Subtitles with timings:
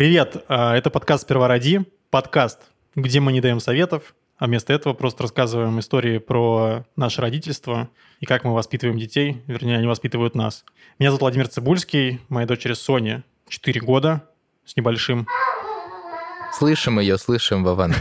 [0.00, 4.94] Привет, а, это подкаст «Сперва ради», подкаст, где мы не даем советов, а вместо этого
[4.94, 10.64] просто рассказываем истории про наше родительство и как мы воспитываем детей, вернее, они воспитывают нас.
[10.98, 14.26] Меня зовут Владимир Цибульский, моей дочери Соне 4 года
[14.64, 15.26] с небольшим.
[16.54, 17.94] Слышим ее, слышим, Вован.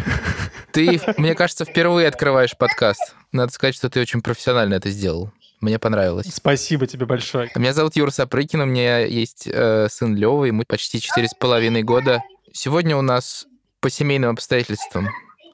[0.72, 3.14] Ты, мне кажется, впервые открываешь подкаст.
[3.34, 5.34] Надо сказать, что ты очень профессионально это сделал.
[5.62, 6.27] Мне понравилось.
[6.34, 7.52] Спасибо тебе большое.
[7.55, 11.84] Меня зовут Юра Сапрыкин, у меня есть э, сын Лева, ему почти четыре с половиной
[11.84, 12.23] года.
[12.54, 13.45] Сегодня у нас
[13.81, 15.09] по семейным обстоятельствам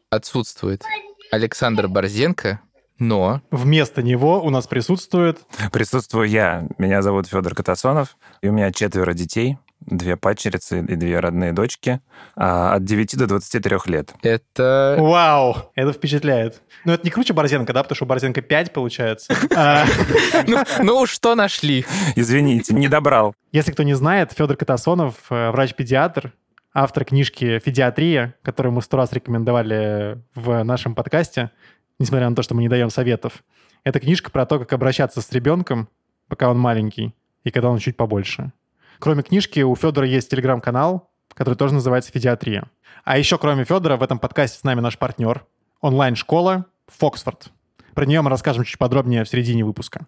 [0.10, 0.84] отсутствует
[1.32, 2.62] Александр Борзенко,
[2.99, 3.41] но...
[3.52, 5.40] Вместо него у нас присутствует...
[5.72, 6.68] Присутствую я.
[6.77, 12.02] Меня зовут Федор Катасонов, и у меня четверо детей две падчерицы и две родные дочки
[12.36, 14.14] а, от 9 до 23 лет.
[14.24, 14.96] Это...
[14.99, 15.72] Вау!
[15.76, 16.62] Это впечатляет.
[16.86, 17.84] Но это не круче Борзенко, да?
[17.84, 19.34] Потому что у Борзенко 5 получается.
[19.55, 19.86] А.
[20.48, 21.86] Ну, ну, что нашли?
[22.16, 23.34] Извините, не добрал.
[23.52, 26.34] Если кто не знает, Федор Катасонов, э, врач-педиатр,
[26.74, 31.52] автор книжки «Федиатрия», которую мы сто раз рекомендовали в нашем подкасте,
[31.99, 33.44] несмотря на то, что мы не даем советов.
[33.86, 35.88] Это книжка про то, как обращаться с ребенком,
[36.27, 38.52] пока он маленький, и когда он чуть побольше.
[38.99, 42.70] Кроме книжки, у Федора есть телеграм-канал, который тоже называется «Федиатрия».
[43.04, 45.46] А еще, кроме Федора, в этом подкасте с нами наш партнер,
[45.82, 47.52] онлайн-школа «Фоксфорд».
[47.93, 50.05] Про нее мы расскажем чуть подробнее в середине выпуска.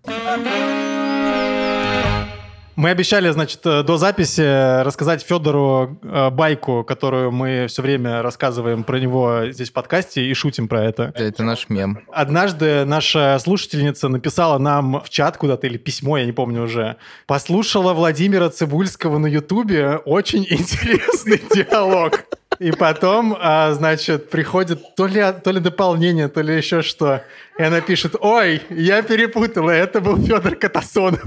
[2.78, 8.84] Мы обещали, значит, э, до записи рассказать Федору э, байку, которую мы все время рассказываем
[8.84, 11.12] про него здесь в подкасте и шутим про это.
[11.16, 12.04] Это наш мем.
[12.12, 16.98] Однажды наша слушательница написала нам в чат куда-то или письмо, я не помню уже.
[17.26, 20.00] Послушала Владимира Цибульского на Ютубе.
[20.06, 22.26] Очень интересный диалог.
[22.60, 27.24] И потом, а, значит, приходит то ли, то ли дополнение, то ли еще что.
[27.58, 31.24] И она пишет, ой, я перепутала, это был Федор Катасонов.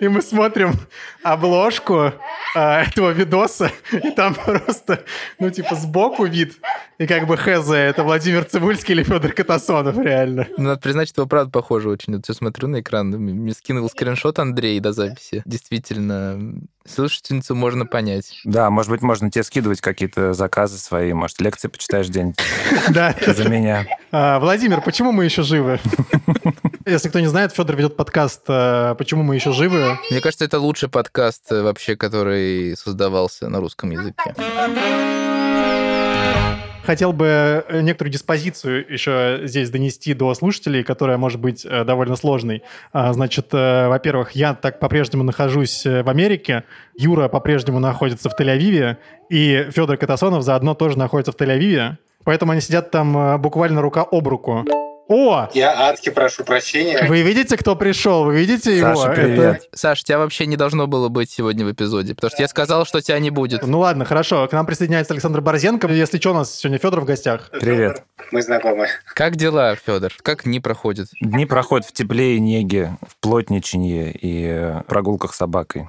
[0.00, 0.74] И мы смотрим
[1.22, 2.12] обложку
[2.54, 5.04] а, этого видоса, и там просто,
[5.38, 6.58] ну, типа, сбоку вид,
[6.98, 10.46] и как бы хз, это Владимир Цибульский или Федор Катасонов, реально.
[10.56, 12.14] Ну, надо признать, что правда похоже очень.
[12.16, 15.42] Вот я смотрю на экран, мне скинул скриншот Андрей до записи.
[15.46, 16.54] Действительно,
[16.86, 18.40] слушательницу можно понять.
[18.44, 22.34] Да, может быть, можно тебе скидывать какие-то заказы свои, может, лекции почитаешь день
[22.88, 23.86] за меня.
[24.14, 25.80] А, Владимир, почему мы еще живы?
[26.86, 29.96] Если кто не знает, Федор ведет подкаст э, «Почему мы еще живы?».
[30.10, 34.34] Мне кажется, это лучший подкаст э, вообще, который создавался на русском языке.
[36.84, 42.64] Хотел бы э, некоторую диспозицию еще здесь донести до слушателей, которая может быть довольно сложной.
[42.92, 46.64] А, значит, во-первых, я так по-прежнему нахожусь в Америке,
[46.98, 48.98] Юра по-прежнему находится в Тель-Авиве,
[49.30, 51.96] и Федор Катасонов заодно тоже находится в Тель-Авиве.
[52.24, 54.64] Поэтому они сидят там буквально рука об руку.
[55.08, 55.48] О!
[55.52, 57.06] Я адски прошу прощения.
[57.06, 58.24] Вы видите, кто пришел?
[58.24, 59.14] Вы видите Саша, его?
[59.14, 59.56] привет.
[59.56, 59.76] Это...
[59.76, 63.00] Саш, тебя вообще не должно было быть сегодня в эпизоде, потому что я сказал, что
[63.02, 63.66] тебя не будет.
[63.66, 64.46] Ну ладно, хорошо.
[64.48, 65.88] К нам присоединяется Александр Борзенко.
[65.88, 67.50] Если что, у нас сегодня Федор в гостях.
[67.60, 68.04] Привет.
[68.30, 68.86] Мы знакомы.
[69.12, 70.12] Как дела, Федор?
[70.22, 71.08] Как дни проходят?
[71.20, 75.88] Дни проходят в тепле и неге, в плотничанье и прогулках с собакой.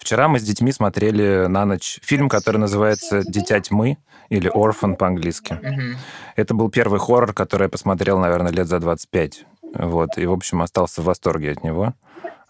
[0.00, 3.98] Вчера мы с детьми смотрели на ночь фильм, который называется «Дитя тьмы»
[4.30, 5.58] или «Orphan» по-английски.
[5.62, 5.98] Мгм.
[6.36, 9.44] Это был первый хоррор, который я посмотрел, наверное, лет за 25.
[9.74, 11.94] Вот, и, в общем, остался в восторге от него.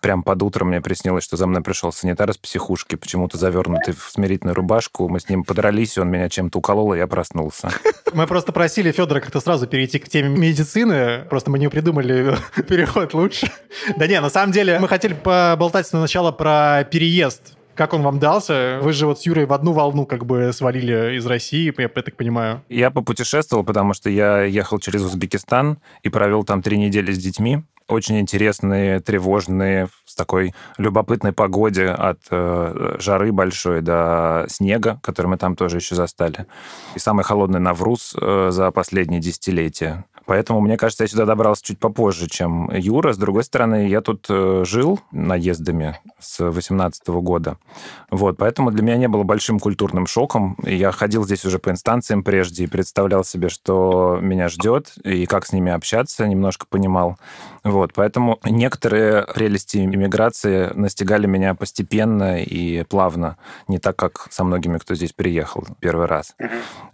[0.00, 4.10] Прям под утро мне приснилось, что за мной пришел санитар из психушки, почему-то завернутый в
[4.10, 5.08] смирительную рубашку.
[5.08, 7.70] Мы с ним подрались, и он меня чем-то уколол, и я проснулся.
[8.12, 11.26] Мы просто просили Федора как-то сразу перейти к теме медицины.
[11.30, 12.36] Просто мы не придумали
[12.68, 13.52] переход лучше.
[13.96, 17.56] Да не, на самом деле мы хотели поболтать сначала про переезд.
[17.74, 18.78] Как он вам дался?
[18.82, 22.16] Вы же вот с Юрой в одну волну как бы свалили из России, я так
[22.16, 22.62] понимаю.
[22.68, 27.62] Я попутешествовал, потому что я ехал через Узбекистан и провел там три недели с детьми.
[27.90, 35.36] Очень интересные, тревожные, с такой любопытной погоде от э, жары большой до снега, который мы
[35.36, 36.46] там тоже еще застали.
[36.94, 40.04] И самый холодный Навруз э, за последние десятилетия.
[40.30, 43.12] Поэтому, мне кажется, я сюда добрался чуть попозже, чем Юра.
[43.12, 47.56] С другой стороны, я тут э, жил наездами с 18 года.
[48.12, 50.56] Вот, поэтому для меня не было большим культурным шоком.
[50.62, 55.46] Я ходил здесь уже по инстанциям прежде и представлял себе, что меня ждет, и как
[55.46, 57.16] с ними общаться, немножко понимал.
[57.64, 63.36] Вот, поэтому некоторые прелести иммиграции настигали меня постепенно и плавно,
[63.66, 66.36] не так, как со многими, кто здесь приехал первый раз.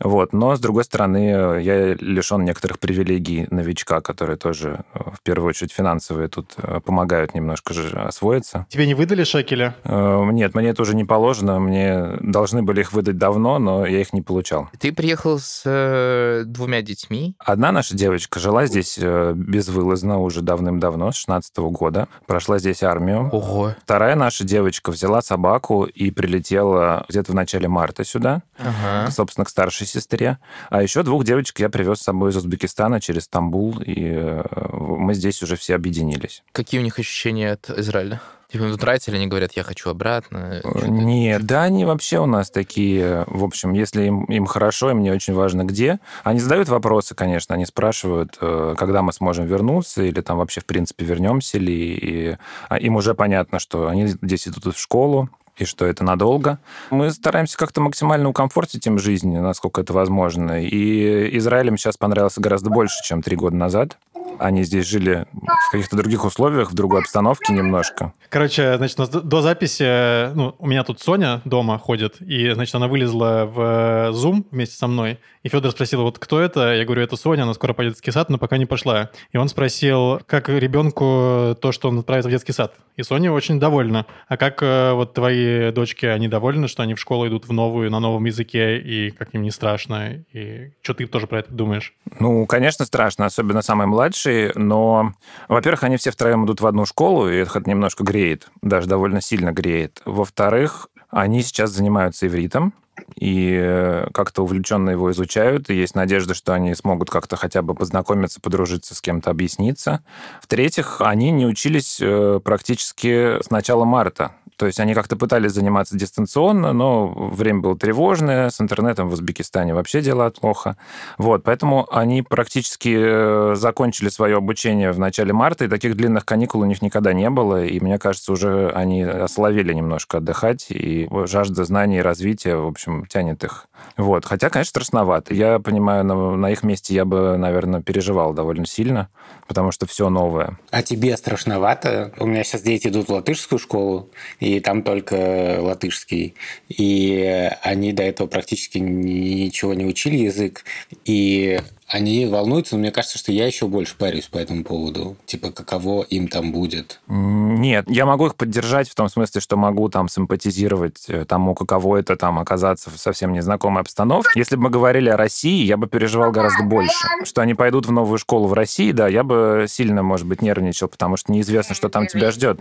[0.01, 5.21] Вот, но, с другой стороны, я лишен некоторых привилегий шаги новичка, которые тоже э, в
[5.23, 8.67] первую очередь финансовые тут э, помогают немножко же освоиться.
[8.69, 9.75] Тебе не выдали шекели?
[9.85, 11.59] Э, Нет, мне это уже не положено.
[11.59, 14.69] Мне должны были их выдать давно, но я их не получал.
[14.79, 17.35] Ты приехал с э, двумя детьми.
[17.39, 22.09] Одна наша девочка жила здесь э, безвылазно уже давным-давно, с 16 года.
[22.27, 23.29] Прошла здесь армию.
[23.33, 23.75] Ого.
[23.83, 29.11] Вторая наша девочка взяла собаку и прилетела где-то в начале марта сюда, Ага.
[29.11, 30.39] собственно, к старшей сестре.
[30.71, 34.43] А еще двух девочек я привез с собой из Узбекистана через Стамбул, и э,
[34.73, 36.43] мы здесь уже все объединились.
[36.53, 38.21] Какие у них ощущения от Израиля?
[38.51, 40.61] Типа нравится или они говорят, я хочу обратно?
[40.61, 45.03] Что-то- Нет, да, они вообще у нас такие, в общем, если им, им хорошо, им
[45.03, 45.99] не очень важно где.
[46.23, 50.65] Они задают вопросы, конечно, они спрашивают, э, когда мы сможем вернуться, или там вообще, в
[50.65, 51.95] принципе, вернемся ли.
[51.95, 52.37] И
[52.69, 56.59] а им уже понятно, что они здесь идут в школу, и что это надолго.
[56.91, 60.63] Мы стараемся как-то максимально укомфортить им жизнь, насколько это возможно.
[60.63, 63.99] И Израиль им сейчас понравился гораздо больше, чем три года назад.
[64.39, 68.13] Они здесь жили в каких-то других условиях, в другой обстановке немножко.
[68.29, 73.45] Короче, значит, до- записи, ну, у меня тут Соня дома ходит, и, значит, она вылезла
[73.47, 76.75] в э, Zoom вместе со мной, и Федор спросил, вот кто это?
[76.75, 79.11] Я говорю, это Соня, она скоро пойдет в детский сад, но пока не пошла.
[79.33, 82.75] И он спросил, как ребенку то, что он отправится в детский сад.
[82.97, 84.07] И Соня очень довольна.
[84.27, 87.91] А как э, вот твои дочки, они довольны, что они в школу идут в новую,
[87.93, 90.25] на новом языке, и как им не страшно?
[90.33, 91.95] И что ты тоже про это думаешь?
[92.19, 93.87] Ну, конечно, страшно, особенно самые
[94.27, 95.13] младшие, но,
[95.49, 99.53] во-первых, они все втроем идут в одну школу, и это немножко греет, даже довольно сильно
[99.53, 100.03] греет.
[100.05, 102.73] Во-вторых, они сейчас занимаются ивритом,
[103.17, 107.75] и э, как-то увлеченно его изучают, и есть надежда, что они смогут как-то хотя бы
[107.75, 110.05] познакомиться, подружиться с кем-то, объясниться.
[110.43, 114.33] В-третьих, они не учились э, практически с начала марта.
[114.57, 119.75] То есть они как-то пытались заниматься дистанционно, но время было тревожное, с интернетом в Узбекистане
[119.75, 120.77] вообще дела плохо.
[121.19, 126.63] Вот, поэтому они практически э, закончили свое обучение в начале марта, и таких длинных каникул
[126.63, 131.65] у них никогда не было, и мне кажется, уже они ословили немножко отдыхать, и жажда
[131.65, 133.69] знаний и развития, в общем, тянет их.
[133.97, 135.35] Вот, хотя, конечно, страшновато.
[135.35, 139.09] Я понимаю, на, на их месте я бы, наверное, переживал довольно сильно,
[139.47, 140.59] потому что все новое.
[140.71, 142.13] А тебе страшновато?
[142.19, 144.11] У меня сейчас дети идут в латышскую школу,
[144.41, 146.35] и там только латышский.
[146.69, 150.65] И они до этого практически ничего не учили язык.
[151.05, 155.17] И они волнуются, но мне кажется, что я еще больше парюсь по этому поводу.
[155.25, 157.01] Типа, каково им там будет.
[157.07, 161.99] Нет, я могу их поддержать в том смысле, что могу там симпатизировать э, тому, каково
[161.99, 164.31] это там оказаться в совсем незнакомой обстановке.
[164.35, 167.07] Если бы мы говорили о России, я бы переживал гораздо больше.
[167.25, 170.89] Что они пойдут в новую школу в России, да, я бы сильно, может быть, нервничал,
[170.89, 172.61] потому что неизвестно, что там тебя ждет.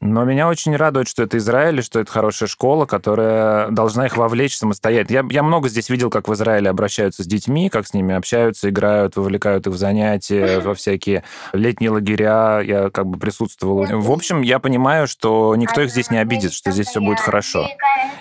[0.00, 4.16] Но меня очень радует, что это Израиль, и что это хорошая школа, которая должна их
[4.16, 5.18] вовлечь самостоятельно.
[5.18, 8.55] Я, я много здесь видел, как в Израиле обращаются с детьми, как с ними общаются,
[8.64, 12.60] играют, вовлекают их в занятия, во всякие летние лагеря.
[12.60, 13.86] Я как бы присутствовал.
[13.86, 17.68] В общем, я понимаю, что никто их здесь не обидит, что здесь все будет хорошо.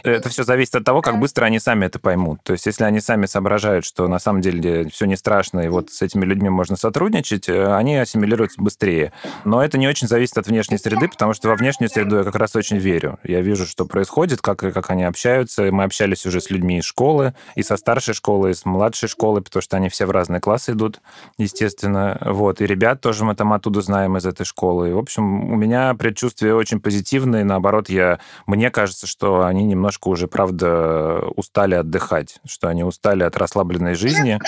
[0.04, 2.40] Это все зависит от того, как быстро они сами это поймут.
[2.44, 5.90] То есть, если они сами соображают, что на самом деле все не страшно, и вот
[5.92, 9.12] с этими людьми можно сотрудничать, э, они ассимилируются быстрее.
[9.44, 12.36] Но это не очень зависит от внешней среды, потому что во внешнюю среду я как
[12.36, 13.20] раз очень верю.
[13.24, 15.64] Я вижу, что происходит, как, как они общаются.
[15.72, 19.42] Мы общались уже с людьми из школы, и со старшей школы, и с младшей школы,
[19.42, 21.02] потому что они все в разные классы идут,
[21.38, 22.18] естественно.
[22.22, 22.62] Вот.
[22.62, 24.90] И ребят тоже мы там оттуда знаем из этой школы.
[24.90, 27.44] И, в общем, у меня предчувствия очень позитивные.
[27.44, 33.38] Наоборот, я, мне кажется, что они немножко уже, правда, устали отдыхать, что они устали от
[33.38, 34.40] расслабленной жизни.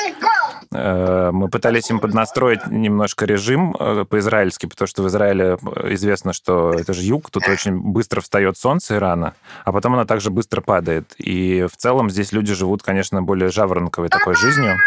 [0.71, 5.57] Э, Мы пытались им поднастроить немножко режим э, по-израильски, потому что в Израиле
[5.93, 9.33] известно, что это же юг, тут очень быстро встает солнце и рано,
[9.65, 11.13] а потом оно также быстро падает.
[11.17, 14.77] И в целом здесь люди живут, конечно, более жаворонковой такой жизнью.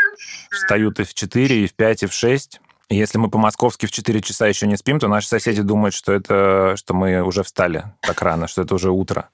[0.50, 2.60] Встают и в 4, и в 5, и в 6.
[2.92, 6.74] Если мы по-московски в 4 часа еще не спим, то наши соседи думают, что это,
[6.76, 9.28] что мы уже встали так рано, что это уже утро.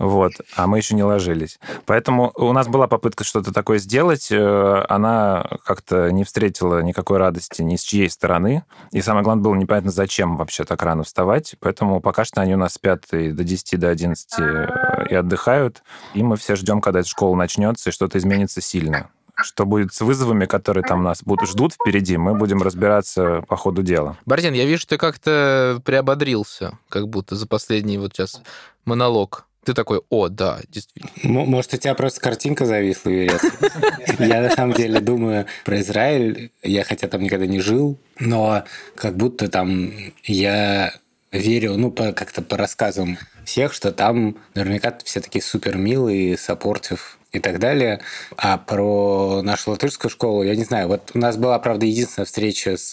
[0.00, 0.32] Вот.
[0.56, 1.60] А мы еще не ложились.
[1.84, 4.32] Поэтому у нас была попытка что-то такое сделать.
[4.32, 8.64] э, Она как-то не встретила никакой радости ни с чьей стороны.
[8.90, 11.54] И самое главное, было непонятно, зачем вообще так рано вставать.
[11.60, 15.84] Поэтому пока что они у нас спят и до 10, до 11 э, и отдыхают.
[16.14, 19.10] И мы все ждем, когда эта школа начнется, и что-то изменится сильно.
[19.42, 23.82] Что будет с вызовами, которые там нас будут ждут впереди, мы будем разбираться по ходу
[23.82, 24.16] дела.
[24.24, 28.40] Борзин, я вижу, ты как-то приободрился, как будто за последний вот сейчас
[28.84, 29.46] монолог.
[29.66, 31.44] Ты такой, о, да, действительно.
[31.44, 33.42] Может, у тебя просто картинка зависла, Юрец?
[34.20, 36.52] Я на самом деле думаю про Израиль.
[36.62, 38.62] Я хотя там никогда не жил, но
[38.94, 39.90] как будто там
[40.22, 40.94] я
[41.32, 47.15] верю, ну, по, как-то по рассказам всех, что там наверняка все такие супер милые, саппортив
[47.32, 48.00] и так далее.
[48.36, 52.76] А про нашу латышскую школу, я не знаю, вот у нас была, правда, единственная встреча
[52.76, 52.92] с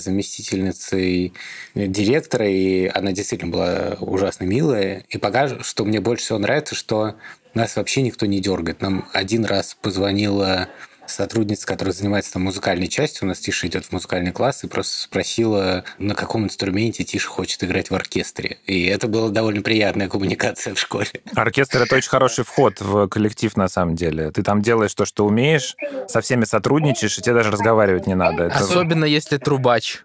[0.00, 1.32] заместительницей
[1.74, 5.04] директора, и она действительно была ужасно милая.
[5.08, 7.14] И пока что мне больше всего нравится, что
[7.54, 8.80] нас вообще никто не дергает.
[8.80, 10.68] Нам один раз позвонила
[11.10, 14.98] сотрудница, которая занимается там музыкальной частью, у нас Тиша идет в музыкальный класс, и просто
[15.02, 18.58] спросила, на каком инструменте Тиша хочет играть в оркестре.
[18.66, 21.08] И это была довольно приятная коммуникация в школе.
[21.34, 24.30] Оркестр— это очень хороший вход в коллектив, на самом деле.
[24.30, 25.76] Ты там делаешь то, что умеешь,
[26.08, 28.44] со всеми сотрудничаешь, и тебе даже разговаривать не надо.
[28.44, 28.56] Это...
[28.58, 30.02] Особенно если трубач.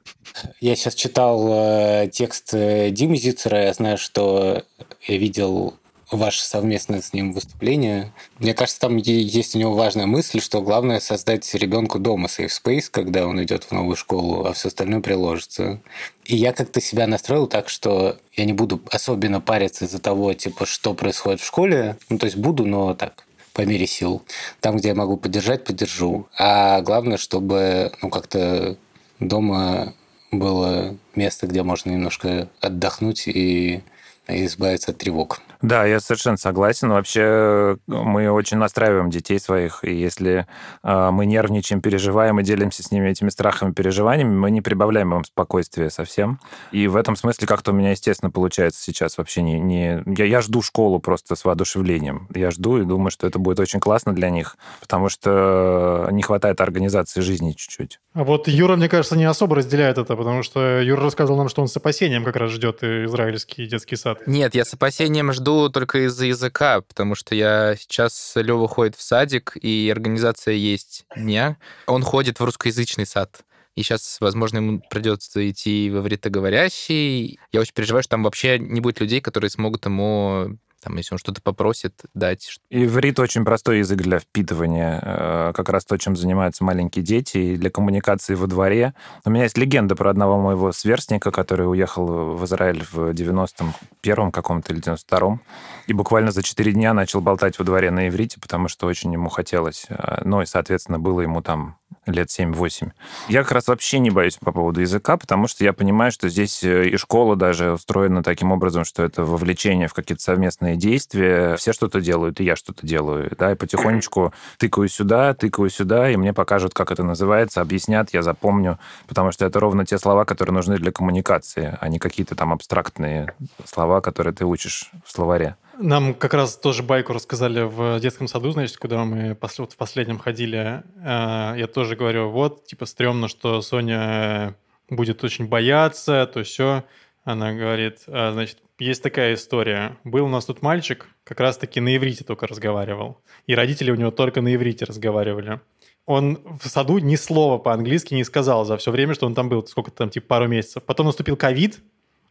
[0.60, 4.64] Я сейчас читал э, текст э, Димы Зицера, я знаю, что
[5.08, 5.76] я видел
[6.12, 8.14] ваше совместное с ним выступление.
[8.40, 12.90] Мне кажется, там есть у него важная мысль, что главное создать ребенку дома safe space,
[12.92, 15.82] когда он идет в новую школу, а все остальное приложится.
[16.26, 20.66] И я как-то себя настроил так, что я не буду особенно париться из-за того, типа,
[20.66, 21.98] что происходит в школе.
[22.10, 24.22] Ну, то есть буду, но так, по мере сил.
[24.60, 26.28] Там, где я могу поддержать, поддержу.
[26.38, 28.78] А главное, чтобы, ну, как-то
[29.20, 29.94] дома
[30.32, 33.82] было место, где можно немножко отдохнуть и
[34.28, 35.42] избавиться от тревог.
[35.66, 36.90] Да, я совершенно согласен.
[36.90, 40.46] Вообще э, мы очень настраиваем детей своих, и если
[40.84, 45.24] э, мы нервничаем, переживаем и делимся с ними этими страхами, переживаниями, мы не прибавляем им
[45.24, 46.40] спокойствия совсем.
[46.72, 49.60] И в этом смысле как-то у меня, естественно, получается сейчас вообще не...
[49.60, 50.04] не...
[50.06, 52.28] Я, я жду школу просто с воодушевлением.
[52.36, 56.62] Я жду и думаю, что это будет очень классно для них, потому что не хватает
[56.62, 58.00] организации жизни чуть-чуть.
[58.14, 61.64] А вот Юра, мне кажется, не особо разделяет это, потому что Юра рассказывал нам, что
[61.64, 64.20] он с опасением как раз ждет израильский детский сад.
[64.28, 69.02] Нет, я с опасением жду только из-за языка, потому что я сейчас Лева ходит в
[69.02, 71.58] садик, и организация есть дня.
[71.88, 73.44] Он ходит в русскоязычный сад.
[73.76, 77.40] И сейчас, возможно, ему придется идти в ивритоговорящий.
[77.52, 81.18] Я очень переживаю, что там вообще не будет людей, которые смогут ему там, если он
[81.18, 82.60] что-то попросит, дать.
[82.70, 87.58] Иврит очень простой язык для впитывания, э, как раз то, чем занимаются маленькие дети, и
[87.58, 88.94] для коммуникации во дворе.
[89.26, 94.74] У меня есть легенда про одного моего сверстника, который уехал в Израиль в 91-м каком-то
[94.74, 95.42] или 92-м,
[95.88, 99.30] и буквально за 4 дня начал болтать во дворе на иврите, потому что очень ему
[99.30, 99.88] хотелось.
[100.24, 102.92] Ну и, соответственно, было ему там лет 7-8.
[103.30, 106.64] Я как раз вообще не боюсь по поводу языка, потому что я понимаю, что здесь
[106.64, 111.56] э, и школа даже устроена таким образом, что это вовлечение в какие-то совместные действия.
[111.58, 113.32] Все что-то делают, и я что-то делаю.
[113.38, 118.22] Да, и потихонечку тыкаю сюда, тыкаю сюда, и мне покажут, как это называется, объяснят, я
[118.22, 122.54] запомню, потому что это ровно те слова, которые нужны для коммуникации, а не какие-то там
[122.54, 123.34] абстрактные
[123.66, 125.56] слова, которые ты учишь в словаре.
[125.80, 130.84] Нам как раз тоже байку рассказали в детском саду, значит, куда мы в последнем ходили.
[131.04, 134.56] Э, я тоже говорю, вот, типа, стрёмно, что Соня
[134.90, 136.84] будет очень бояться, то все.
[137.24, 139.98] Она говорит, «А, значит, есть такая история.
[140.04, 143.18] Был у нас тут мальчик, как раз-таки на иврите только разговаривал.
[143.48, 145.60] И родители у него только на иврите разговаривали.
[146.06, 149.66] Он в саду ни слова по-английски не сказал за все время, что он там был,
[149.66, 150.84] сколько там, типа пару месяцев.
[150.84, 151.80] Потом наступил ковид,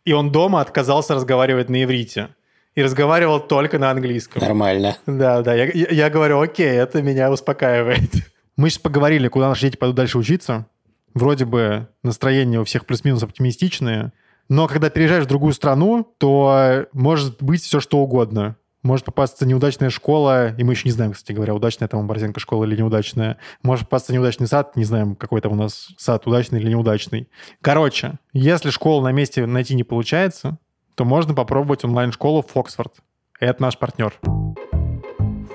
[0.05, 2.29] и он дома отказался разговаривать на иврите
[2.75, 4.43] и разговаривал только на английском.
[4.43, 4.97] Нормально.
[5.07, 5.55] Да, да.
[5.55, 8.11] Я, я, я говорю, окей, это меня успокаивает.
[8.57, 10.67] Мы сейчас поговорили, куда наши дети пойдут дальше учиться.
[11.15, 14.13] Вроде бы настроение у всех плюс-минус оптимистичное.
[14.49, 18.57] Но когда переезжаешь в другую страну, то может быть все что угодно.
[18.83, 22.65] Может попасться неудачная школа, и мы еще не знаем, кстати говоря, удачная там Борзенко школа
[22.65, 23.39] или неудачная.
[23.63, 27.29] Может попасться неудачный сад, не знаем, какой там у нас сад, удачный или неудачный.
[27.63, 30.59] Короче, если школу на месте найти не получается,
[30.95, 32.95] то можно попробовать онлайн-школу Фоксфорд.
[33.41, 34.15] Это наш партнер.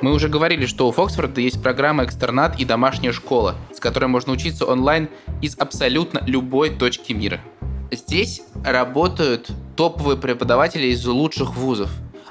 [0.01, 4.31] Мы уже говорили, что у Фоксфорда есть программа «Экстернат» и «Домашняя школа», с которой можно
[4.31, 5.10] учиться онлайн
[5.41, 7.41] из абсолютно любой точки мира.
[7.91, 11.89] Здесь работают топовые преподаватели из лучших вузов.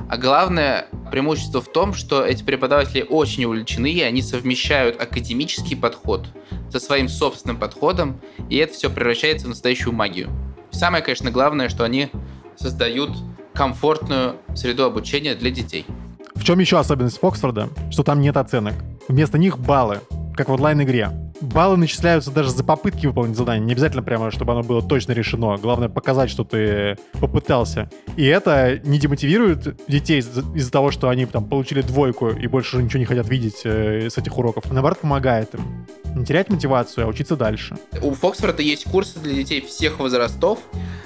[0.09, 6.27] А главное преимущество в том, что эти преподаватели очень увлечены, и они совмещают академический подход
[6.71, 10.31] со своим собственным подходом, и это все превращается в настоящую магию.
[10.71, 12.11] Самое, конечно, главное, что они
[12.59, 13.11] создают
[13.55, 15.87] комфортную среду обучения для детей.
[16.35, 17.69] В чем еще особенность Фоксфорда?
[17.91, 18.75] Что там нет оценок.
[19.09, 20.01] Вместо них баллы,
[20.37, 21.11] как в онлайн-игре.
[21.41, 23.65] Баллы начисляются даже за попытки выполнить задание.
[23.65, 25.57] Не обязательно прямо, чтобы оно было точно решено.
[25.57, 27.91] Главное показать, что ты попытался.
[28.17, 32.99] И это не демотивирует детей из-за того, что они там получили двойку и больше ничего
[32.99, 34.71] не хотят видеть э, с этих уроков.
[34.71, 37.77] Наоборот, помогает им не терять мотивацию, а учиться дальше.
[38.03, 40.59] У Фоксфорда есть курсы для детей всех возрастов.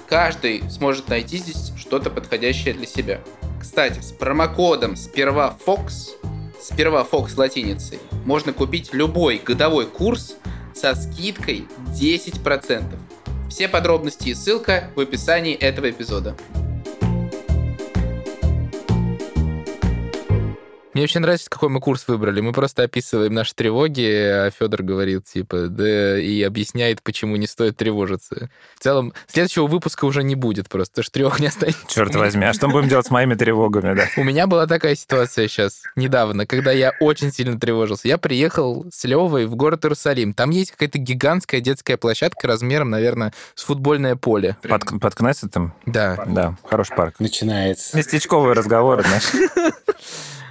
[0.09, 3.21] Каждый сможет найти здесь что-то подходящее для себя.
[3.61, 6.11] Кстати, с промокодом сперва Fox,
[6.63, 10.37] сперва Fox латиницей, можно купить любой годовой курс
[10.75, 11.67] со скидкой
[12.01, 12.85] 10%.
[13.51, 16.37] Все подробности и ссылка в описании этого эпизода.
[20.95, 22.41] Мне вообще нравится, какой мы курс выбрали.
[22.41, 27.79] Мы просто описываем наши тревоги, а Федор говорит, типа, да, и объясняет, почему не стоит
[27.79, 28.51] тревожиться.
[28.79, 31.81] В целом, следующего выпуска уже не будет просто, потому что трех не останется.
[31.89, 34.07] Черт возьми, а что мы будем делать с моими тревогами, да?
[34.19, 38.09] У меня была такая ситуация сейчас, недавно, когда я очень сильно тревожился.
[38.09, 40.35] Я приехал с Левой в город Иерусалим.
[40.35, 44.57] Там есть какая-то гигантская детская площадка размером, наверное, с футбольное поле.
[44.63, 45.75] Под, под Кнессетом?
[45.87, 46.23] Да.
[46.27, 47.15] Да, хороший парк.
[47.19, 47.97] Начинается.
[47.97, 49.31] Местечковые разговоры, знаешь.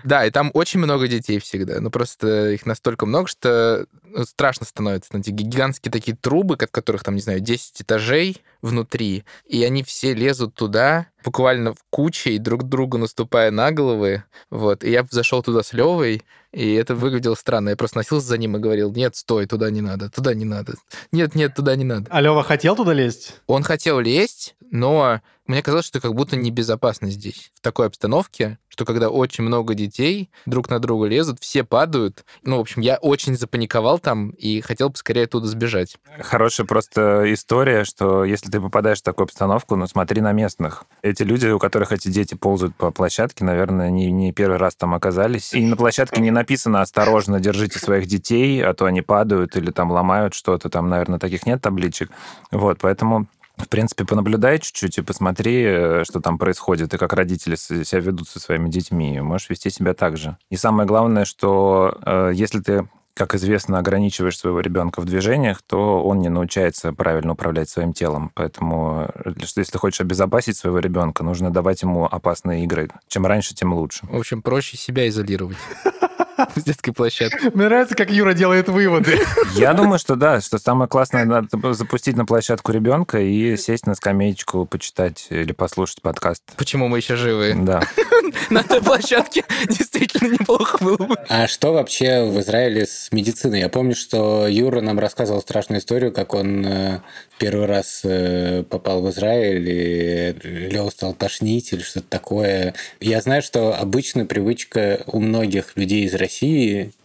[0.04, 1.80] Да, и там очень много детей всегда.
[1.80, 3.86] Ну, просто их настолько много, что
[4.24, 5.10] страшно становится.
[5.14, 9.84] Ну, эти гигантские такие трубы, от которых там, не знаю, 10 этажей внутри, и они
[9.84, 14.24] все лезут туда, буквально в куче, и друг другу наступая на головы.
[14.50, 14.84] Вот.
[14.84, 17.70] И я зашел туда с Левой, и это выглядело странно.
[17.70, 20.76] Я просто носился за ним и говорил, нет, стой, туда не надо, туда не надо.
[21.12, 22.08] Нет, нет, туда не надо.
[22.10, 23.36] А Лева хотел туда лезть?
[23.48, 27.52] Он хотел лезть, но мне казалось, что как будто небезопасно здесь.
[27.56, 32.24] В такой обстановке, что когда очень много детей друг на друга лезут, все падают.
[32.44, 35.98] Ну, в общем, я очень запаниковал там и хотел бы скорее оттуда сбежать.
[36.20, 40.86] Хорошая просто история, что если ты попадаешь в такую обстановку, ну, смотри на местных.
[41.02, 44.94] Эти люди, у которых эти дети ползают по площадке, наверное, не, не первый раз там
[44.94, 45.54] оказались.
[45.54, 49.92] И на площадке не написано «осторожно, держите своих детей, а то они падают или там
[49.92, 50.70] ломают что-то».
[50.70, 52.12] Там, наверное, таких нет табличек.
[52.52, 53.28] Вот, поэтому
[53.58, 58.28] в принципе, понаблюдай чуть-чуть и посмотри, э, что там происходит, и как родители себя ведут
[58.28, 59.20] со своими детьми.
[59.22, 60.38] Можешь вести себя так же.
[60.50, 62.88] И самое главное, что э, если ты
[63.22, 68.32] как известно, ограничиваешь своего ребенка в движениях, то он не научается правильно управлять своим телом.
[68.34, 72.90] Поэтому, э, если ты хочешь обезопасить своего ребенка, нужно давать ему опасные игры.
[73.08, 74.08] Чем раньше, тем лучше.
[74.08, 75.58] В общем, проще себя изолировать
[76.56, 77.52] с детской площадки.
[77.54, 79.20] Мне нравится, как Юра делает выводы.
[79.56, 83.96] Я думаю, что да, что самое классное, надо запустить на площадку ребенка и сесть на
[83.96, 86.44] скамеечку, почитать или послушать подкаст.
[86.58, 87.54] Почему мы еще живы?
[87.56, 87.82] Да.
[88.50, 91.16] На той площадке действительно неплохо было бы.
[91.30, 93.60] А что вообще в Израиле с медициной?
[93.60, 97.00] Я помню, что Юра нам рассказывал страшную историю, как он э,
[97.40, 100.36] первый раз э, попал в Израиль, и
[100.70, 102.74] Лео стал тошнить или что-то такое.
[103.00, 106.31] Я знаю, что обычно привычка у многих людей из России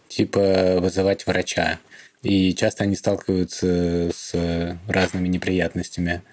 [0.07, 1.79] типа вызывать врача.
[2.23, 4.33] И часто они сталкиваются с
[4.87, 6.23] разными неприятностями.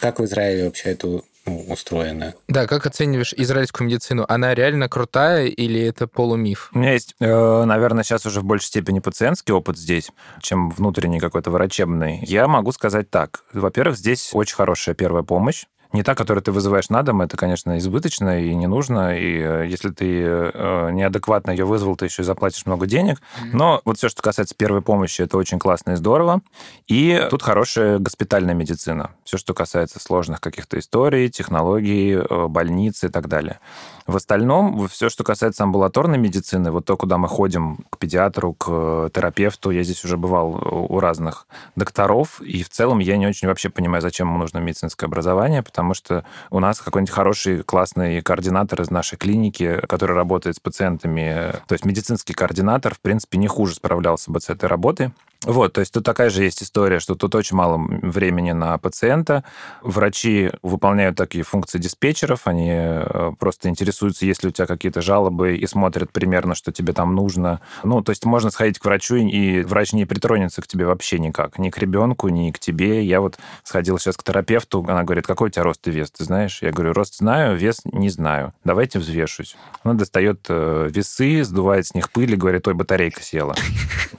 [0.00, 2.34] Как в Израиле вообще это ну, устроено?
[2.48, 4.24] Да, как оцениваешь израильскую медицину?
[4.28, 6.70] Она реально крутая или это полумиф?
[6.74, 11.20] У меня есть, э, наверное, сейчас уже в большей степени пациентский опыт здесь, чем внутренний
[11.20, 12.20] какой-то врачебный.
[12.22, 13.44] Я могу сказать так.
[13.52, 15.66] Во-первых, здесь очень хорошая первая помощь.
[15.92, 19.18] Не та, которую ты вызываешь на дом, это, конечно, избыточно и не нужно.
[19.18, 23.18] И э, если ты э, неадекватно ее вызвал, ты еще и заплатишь много денег.
[23.18, 23.50] Mm-hmm.
[23.52, 26.40] Но вот все, что касается первой помощи, это очень классно и здорово.
[26.86, 29.12] И тут хорошая госпитальная медицина.
[29.24, 33.60] Все, что касается сложных каких-то историй, технологий, э, больниц и так далее.
[34.06, 39.10] В остальном, все, что касается амбулаторной медицины, вот то, куда мы ходим к педиатру, к
[39.12, 43.68] терапевту, я здесь уже бывал у разных докторов, и в целом я не очень вообще
[43.68, 48.90] понимаю, зачем ему нужно медицинское образование, потому что у нас какой-нибудь хороший, классный координатор из
[48.90, 54.30] нашей клиники, который работает с пациентами, то есть медицинский координатор, в принципе, не хуже справлялся
[54.30, 55.10] бы с этой работой.
[55.46, 59.44] Вот, то есть тут такая же есть история, что тут очень мало времени на пациента.
[59.80, 65.56] Врачи выполняют такие функции диспетчеров, они э, просто интересуются, есть ли у тебя какие-то жалобы
[65.56, 67.60] и смотрят примерно, что тебе там нужно.
[67.84, 71.60] Ну, то есть можно сходить к врачу, и врач не притронется к тебе вообще никак.
[71.60, 73.04] Ни к ребенку, ни к тебе.
[73.04, 76.24] Я вот сходил сейчас к терапевту, она говорит, какой у тебя рост и вес, ты
[76.24, 76.58] знаешь?
[76.60, 78.52] Я говорю, рост знаю, вес не знаю.
[78.64, 79.56] Давайте взвешусь.
[79.84, 83.54] Она достает э, весы, сдувает с них пыль и говорит, ой, батарейка села.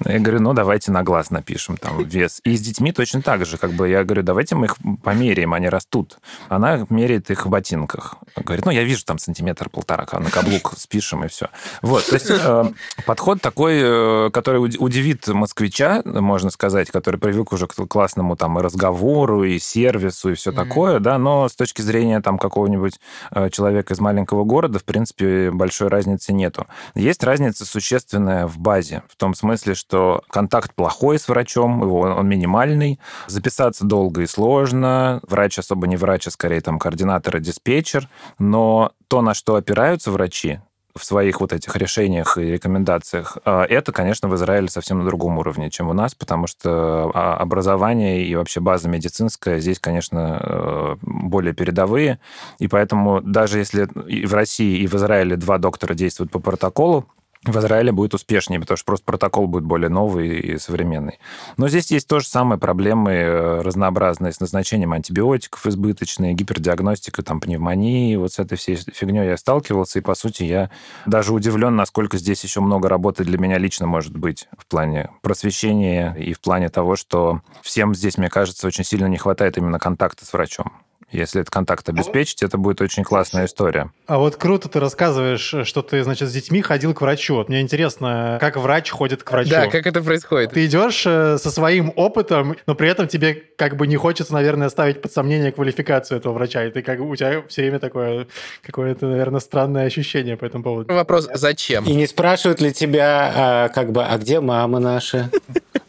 [0.05, 2.41] Я говорю, ну, давайте на глаз класс напишем, там, вес.
[2.43, 3.58] И с детьми точно так же.
[3.58, 6.19] Как бы я говорю, давайте мы их померяем, они растут.
[6.47, 8.17] Она меряет их в ботинках.
[8.36, 11.47] Говорит, ну, я вижу там сантиметр-полтора, на каблук спишем, и все.
[11.82, 12.65] Вот, то есть э,
[13.08, 18.62] подход такой, э, который удивит москвича, можно сказать, который привык уже к классному там и
[18.62, 20.56] разговору, и сервису, и все mm-hmm.
[20.56, 22.99] такое, да, но с точки зрения там какого-нибудь
[23.32, 26.67] э, человека из маленького города, в принципе, большой разницы нету.
[26.93, 32.00] Есть разница существенная в базе, в том смысле, что контакт плохой, плохой с врачом, его,
[32.02, 33.00] он минимальный.
[33.28, 35.22] Записаться долго и сложно.
[35.28, 38.10] Врач особо не врач, а скорее там координатор и диспетчер.
[38.39, 40.60] Но то, на что опираются врачи,
[40.98, 45.38] в своих вот этих решениях и рекомендациях, а, это, конечно, в Израиле совсем на другом
[45.38, 50.96] уровне, чем у нас, потому что а, образование и вообще база медицинская здесь, конечно, э,
[51.02, 52.20] более передовые.
[52.58, 57.06] И поэтому даже если и в России, и в Израиле два доктора действуют по протоколу,
[57.47, 61.19] в Израиле будет успешнее, потому что просто протокол будет более новый и современный.
[61.57, 68.15] Но здесь есть тоже самые проблемы э, разнообразные с назначением антибиотиков избыточные, гипердиагностика там, пневмонии.
[68.15, 70.69] Вот с этой всей фигней я сталкивался, и, по сути, я
[71.05, 76.13] даже удивлен, насколько здесь еще много работы для меня лично может быть в плане просвещения
[76.13, 80.25] и в плане того, что всем здесь, мне кажется, очень сильно не хватает именно контакта
[80.25, 80.71] с врачом.
[81.12, 83.91] Если этот контакт обеспечить, это будет очень классная история.
[84.08, 87.36] А вот круто ты рассказываешь, что ты, значит, с детьми ходил к врачу.
[87.36, 89.52] Вот мне интересно, как врач ходит к врачу.
[89.52, 90.52] Да, как это происходит?
[90.52, 94.67] Ты идешь э, со своим опытом, но при этом тебе как бы не хочется, наверное,
[94.67, 96.65] ставить под сомнение квалификацию этого врача.
[96.65, 98.28] И ты как у тебя все время такое
[98.62, 100.93] какое-то, наверное, странное ощущение по этому поводу.
[100.93, 101.86] Вопрос, зачем?
[101.86, 105.30] И не спрашивают ли тебя, а, как бы, а где мама наша?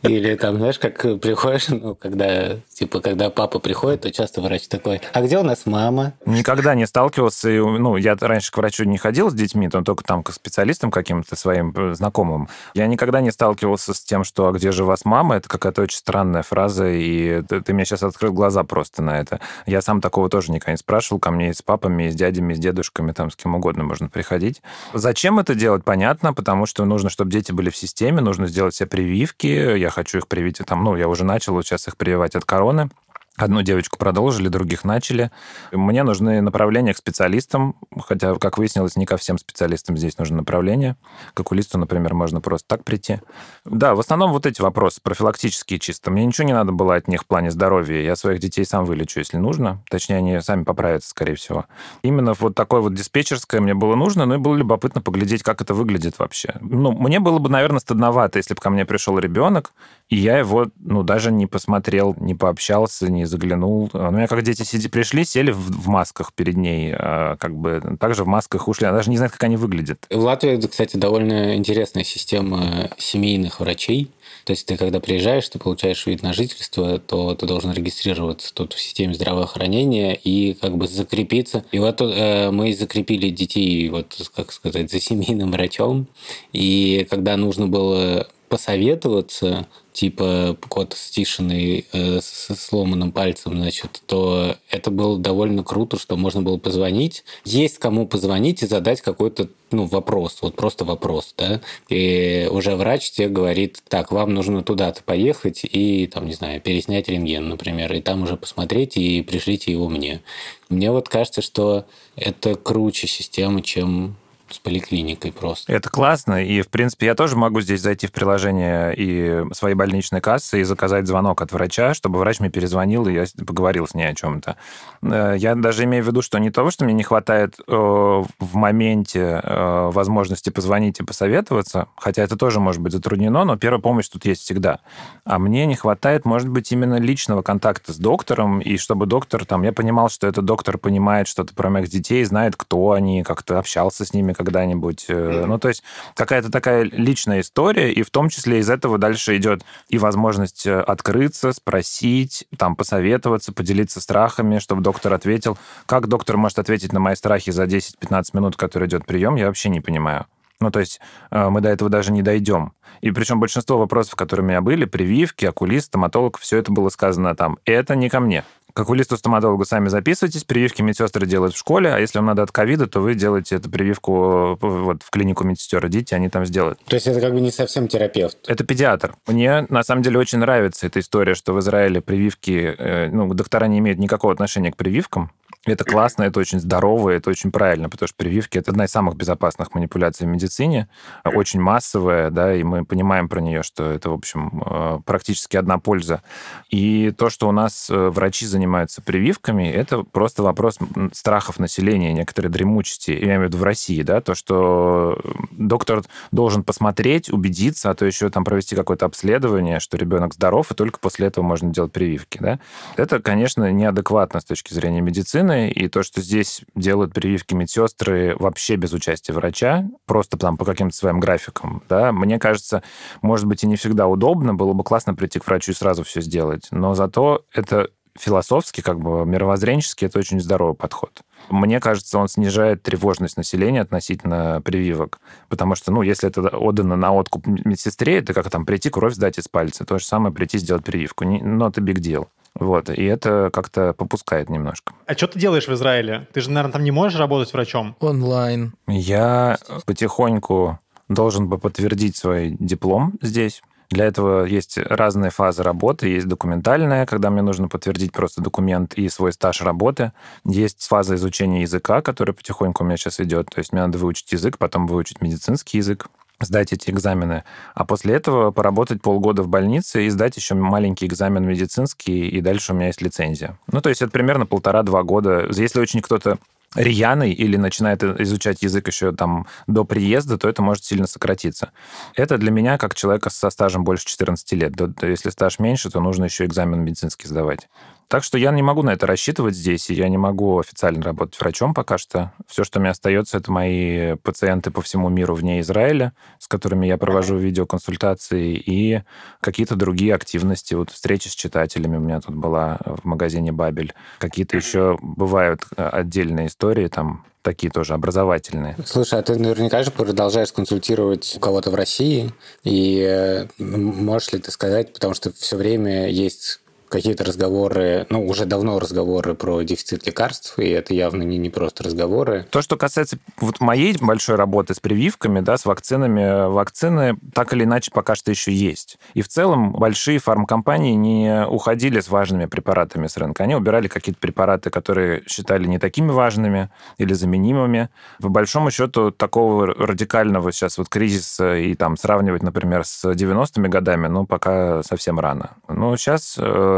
[0.03, 5.01] Или там, знаешь, как приходишь, ну, когда, типа, когда папа приходит, то часто врач такой,
[5.13, 6.13] а где у нас мама?
[6.27, 7.49] Никогда не сталкивался.
[7.49, 11.37] Ну, я раньше к врачу не ходил с детьми, то только там к специалистам каким-то
[11.37, 12.49] своим э, знакомым.
[12.75, 15.83] Я никогда не сталкивался с тем, что «а где же у вас мама?» Это какая-то
[15.83, 19.41] очень странная фраза, и ты, ты мне сейчас открыл глаза просто на это.
[19.67, 21.21] Я сам такого тоже никогда не спрашивал.
[21.21, 23.85] Ко мне и с папами, и с дядями, и с дедушками, там с кем угодно
[23.85, 24.63] можно приходить.
[24.95, 25.85] Зачем это делать?
[25.85, 29.47] Понятно, потому что нужно, чтобы дети были в системе, нужно сделать все прививки.
[29.47, 32.91] Я хочу их привить, там, ну, я уже начал сейчас их прививать от короны.
[33.39, 35.31] Одну девочку продолжили, других начали.
[35.71, 40.97] Мне нужны направления к специалистам, хотя, как выяснилось, не ко всем специалистам здесь нужно направление.
[41.35, 43.21] К окулисту, например, можно просто так прийти.
[43.65, 46.11] Да, в основном вот эти вопросы профилактические чисто.
[46.11, 48.03] Мне ничего не надо было от них в плане здоровья.
[48.03, 49.85] Я своих детей сам вылечу, если нужно.
[49.89, 51.67] Точнее, они сами поправятся, скорее всего.
[52.03, 55.75] Именно вот такое вот диспетчерское мне было нужно, но и было любопытно поглядеть, как это
[55.75, 56.57] выглядит вообще.
[56.61, 59.73] Ну, мне было бы, наверное, стыдновато, если бы ко мне пришел ребенок,
[60.09, 63.91] и я его, ну, даже не посмотрел, не пообщался, не заглянул.
[63.93, 67.81] У меня как дети сиди, пришли, сели в, в масках перед ней, а, как бы
[68.01, 68.87] также в масках ушли.
[68.87, 70.05] Она даже не знает, как они выглядят.
[70.11, 74.11] В Латвии, кстати, довольно интересная система семейных врачей.
[74.45, 78.73] То есть ты, когда приезжаешь, ты получаешь вид на жительство, то ты должен регистрироваться тут
[78.73, 81.65] в системе здравоохранения и как бы закрепиться.
[81.71, 86.07] И вот э, мы закрепили детей, вот, как сказать, за семейным врачом.
[86.53, 89.67] И когда нужно было посоветоваться,
[89.99, 96.17] типа кот с Тишиной э, с сломанным пальцем, значит, то это было довольно круто, что
[96.17, 97.25] можно было позвонить.
[97.45, 103.11] Есть кому позвонить и задать какой-то ну, вопрос, вот просто вопрос, да, и уже врач
[103.11, 108.01] тебе говорит, так, вам нужно туда-то поехать и, там, не знаю, переснять рентген, например, и
[108.01, 110.23] там уже посмотреть и пришлите его мне.
[110.69, 114.15] Мне вот кажется, что это круче система, чем
[114.51, 115.73] с поликлиникой просто.
[115.73, 120.21] Это классно, и, в принципе, я тоже могу здесь зайти в приложение и своей больничной
[120.21, 124.09] кассы и заказать звонок от врача, чтобы врач мне перезвонил, и я поговорил с ней
[124.09, 124.57] о чем-то.
[125.03, 128.55] Э, я даже имею в виду, что не того, что мне не хватает э, в
[128.55, 134.09] моменте э, возможности позвонить и посоветоваться, хотя это тоже может быть затруднено, но первая помощь
[134.09, 134.81] тут есть всегда.
[135.25, 139.63] А мне не хватает, может быть, именно личного контакта с доктором, и чтобы доктор, там,
[139.63, 144.05] я понимал, что этот доктор понимает что-то про моих детей, знает, кто они, как-то общался
[144.05, 145.07] с ними, когда-нибудь.
[145.09, 145.83] Э, ну, то есть
[146.15, 150.81] какая-то такая личная история, и в том числе из этого дальше идет и возможность э,
[150.81, 155.59] открыться, спросить, там, посоветоваться, поделиться страхами, чтобы доктор ответил.
[155.87, 159.69] Как доктор может ответить на мои страхи за 10-15 минут, который идет прием, я вообще
[159.69, 160.27] не понимаю.
[160.61, 162.73] Ну, то есть э, мы до этого даже не дойдем.
[163.01, 167.35] И причем большинство вопросов, которые у меня были, прививки, окулист, стоматолог, все это было сказано
[167.35, 167.59] там.
[167.65, 168.45] Это не ко мне.
[168.79, 172.87] К окулисту-стоматологу сами записывайтесь, прививки медсестры делают в школе, а если вам надо от ковида,
[172.87, 176.79] то вы делаете эту прививку э, вот в клинику медсестер, идите, они там сделают.
[176.85, 178.39] То есть это как бы не совсем терапевт?
[178.47, 179.17] Это педиатр.
[179.27, 183.65] Мне на самом деле очень нравится эта история, что в Израиле прививки, э, ну, доктора
[183.65, 185.33] не имеют никакого отношения к прививкам,
[185.65, 189.17] это классно, это очень здорово, это очень правильно, потому что прививки– это одна из самых
[189.17, 190.89] безопасных манипуляций в медицине,
[191.25, 195.79] очень массовая, да, и мы понимаем про нее, что это, в общем, э, практически одна
[195.79, 196.23] польза.
[196.71, 200.79] И то, что у нас э, врачи занимаются прививками, это просто вопрос
[201.13, 206.63] страхов населения, некоторой дремучести, я имею в виду в России, да, то, что доктор должен
[206.63, 211.27] посмотреть, убедиться, а то еще там провести какое-то обследование, что ребенок здоров, и только после
[211.27, 212.59] этого можно делать прививки, да.
[212.97, 218.77] Это, конечно, неадекватно с точки зрения медицины, и то, что здесь делают прививки медсестры вообще
[218.77, 222.83] без участия врача, просто там по каким-то своим графикам, да, мне кажется,
[223.23, 226.21] может быть, и не всегда удобно, было бы классно прийти к врачу и сразу все
[226.21, 231.23] сделать, но зато это философски, как бы мировоззренчески, это очень здоровый подход.
[231.51, 235.21] Мне кажется, он снижает тревожность населения относительно прививок.
[235.49, 239.39] Потому что, ну, если это отдано на откуп медсестре, это как там прийти кровь сдать
[239.39, 239.85] из пальца.
[239.85, 241.25] То же самое прийти сделать прививку.
[241.25, 242.27] Но это big deal.
[242.55, 244.93] Вот, и это как-то попускает немножко.
[245.07, 246.27] А что ты делаешь в Израиле?
[246.33, 247.95] Ты же, наверное, там не можешь работать врачом?
[248.01, 248.75] Онлайн.
[248.89, 253.63] Я потихоньку должен бы подтвердить свой диплом здесь.
[253.91, 256.09] Для этого есть разные фазы работы.
[256.09, 260.13] Есть документальная, когда мне нужно подтвердить просто документ и свой стаж работы.
[260.45, 263.49] Есть фаза изучения языка, которая потихоньку у меня сейчас идет.
[263.51, 266.09] То есть мне надо выучить язык, потом выучить медицинский язык
[266.41, 271.45] сдать эти экзамены, а после этого поработать полгода в больнице и сдать еще маленький экзамен
[271.45, 273.59] медицинский, и дальше у меня есть лицензия.
[273.67, 275.49] Ну, то есть это примерно полтора-два года.
[275.51, 276.39] Если очень кто-то
[276.75, 281.73] рьяный или начинает изучать язык еще там до приезда, то это может сильно сократиться.
[282.15, 284.73] Это для меня как человека со стажем больше 14 лет.
[285.03, 287.69] Если стаж меньше, то нужно еще экзамен медицинский сдавать.
[288.09, 291.39] Так что я не могу на это рассчитывать здесь, и я не могу официально работать
[291.39, 292.33] врачом пока что.
[292.47, 296.97] Все, что мне остается, это мои пациенты по всему миру вне Израиля, с которыми я
[296.97, 299.03] провожу видеоконсультации, и
[299.41, 300.73] какие-то другие активности.
[300.73, 303.93] Вот встречи с читателями у меня тут была в магазине «Бабель».
[304.19, 308.77] Какие-то еще бывают э, отдельные истории, там такие тоже образовательные.
[308.87, 312.33] Слушай, а ты наверняка же продолжаешь консультировать у кого-то в России,
[312.65, 318.47] и э, можешь ли ты сказать, потому что все время есть какие-то разговоры, ну, уже
[318.47, 322.47] давно разговоры про дефицит лекарств, и это явно не, не просто разговоры.
[322.51, 327.65] То, что касается вот моей большой работы с прививками, да, с вакцинами, вакцины так или
[327.65, 328.99] иначе пока что еще есть.
[329.15, 333.45] И в целом большие фармкомпании не уходили с важными препаратами с рынка.
[333.45, 337.89] Они убирали какие-то препараты, которые считали не такими важными или заменимыми.
[338.21, 344.07] По большому счету, такого радикального сейчас вот кризиса и там сравнивать, например, с 90-ми годами,
[344.07, 345.51] ну, пока совсем рано.
[345.69, 346.78] Но сейчас э,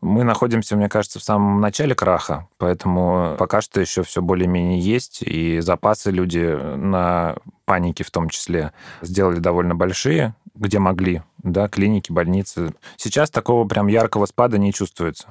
[0.00, 5.22] мы находимся, мне кажется, в самом начале краха, поэтому пока что еще все более-менее есть,
[5.22, 8.72] и запасы люди на панике в том числе
[9.02, 12.74] сделали довольно большие, где могли, да, клиники, больницы.
[12.96, 15.28] Сейчас такого прям яркого спада не чувствуется.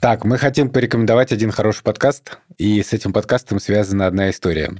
[0.00, 4.72] Так, мы хотим порекомендовать один хороший подкаст, и с этим подкастом связана одна история.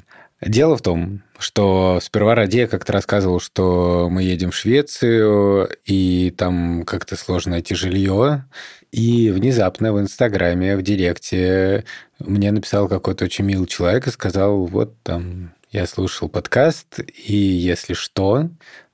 [0.43, 6.85] Дело в том, что сперва Радия как-то рассказывал, что мы едем в Швецию, и там
[6.85, 8.47] как-то сложно найти жилье.
[8.91, 11.85] И внезапно в Инстаграме, в Директе
[12.19, 17.93] мне написал какой-то очень милый человек и сказал, вот там я слушал подкаст, и если
[17.93, 18.49] что,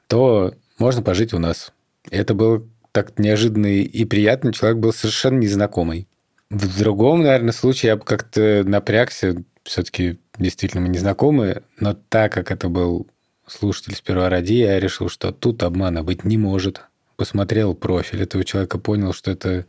[0.09, 1.73] то можно пожить у нас.
[2.11, 4.53] Это было так неожиданно и приятно.
[4.53, 6.09] Человек был совершенно незнакомый.
[6.51, 12.33] В другом, наверное, случае я бы как-то напрягся, все-таки действительно мы не знакомы, но так
[12.33, 13.09] как это был
[13.47, 16.83] слушатель сперва ради, я решил, что тут обмана быть не может.
[17.17, 19.67] Посмотрел профиль этого человека, понял, что это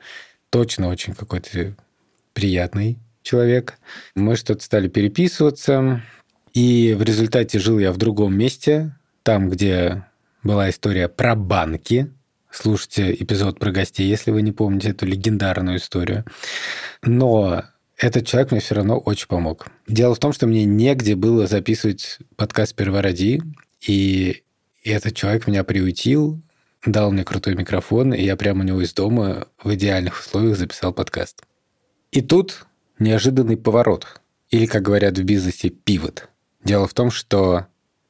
[0.49, 1.75] точно очень какой-то
[2.33, 3.77] приятный человек.
[4.15, 6.01] Мы что-то стали переписываться,
[6.53, 10.05] и в результате жил я в другом месте, там, где
[10.43, 12.11] была история про банки.
[12.49, 16.25] Слушайте эпизод про гостей, если вы не помните эту легендарную историю.
[17.03, 17.63] Но
[17.97, 19.67] этот человек мне все равно очень помог.
[19.87, 23.41] Дело в том, что мне негде было записывать подкаст «Первороди»,
[23.85, 24.43] и
[24.83, 26.39] этот человек меня приютил,
[26.85, 30.93] дал мне крутой микрофон, и я прямо у него из дома в идеальных условиях записал
[30.93, 31.43] подкаст.
[32.11, 32.67] И тут
[32.99, 36.29] неожиданный поворот, или, как говорят в бизнесе, пивот.
[36.63, 37.65] Дело в том, что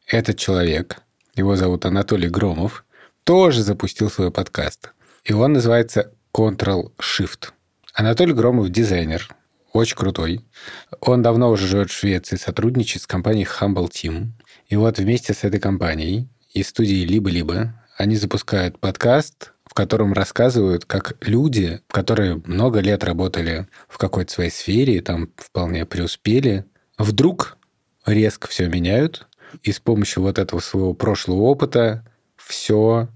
[0.06, 1.02] этот человек,
[1.36, 2.86] его зовут Анатолий Громов,
[3.24, 4.92] тоже запустил свой подкаст.
[5.24, 7.50] И он называется Control Shift.
[7.94, 9.28] Анатолий Громов– дизайнер,
[9.74, 10.46] очень крутой.
[11.02, 14.32] Он давно уже живет в Швеции, сотрудничает с компанией Humble Team.
[14.68, 20.86] И вот вместе с этой компанией из студии «Либо-либо» они запускают подкаст, в котором рассказывают,
[20.86, 26.66] как люди, которые много лет работали в какой-то своей сфере, там вполне преуспели,
[26.98, 27.58] вдруг
[28.06, 29.28] резко все меняют,
[29.64, 33.10] и с помощью вот этого своего прошлого опыта все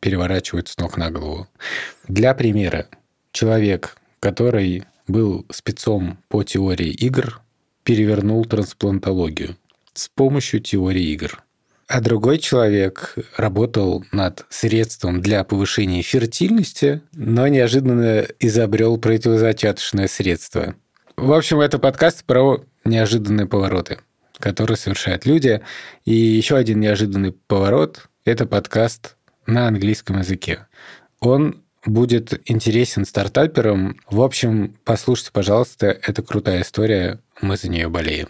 [0.00, 1.48] переворачивают с ног на голову.
[2.06, 2.86] Для примера,
[3.32, 7.40] человек, который был спецом по теории игр,
[7.82, 9.56] перевернул трансплантологию
[9.94, 11.42] с помощью теории игр.
[11.88, 20.74] А другой человек работал над средством для повышения фертильности, но неожиданно изобрел противозачаточное средство.
[21.16, 24.00] В общем, это подкаст про неожиданные повороты,
[24.38, 25.62] которые совершают люди.
[26.04, 29.16] И еще один неожиданный поворот– это подкаст
[29.46, 30.66] на английском языке.
[31.20, 34.00] Он будет интересен стартаперам.
[34.10, 38.28] В общем, послушайте, пожалуйста, это крутая история, мы за нее болеем.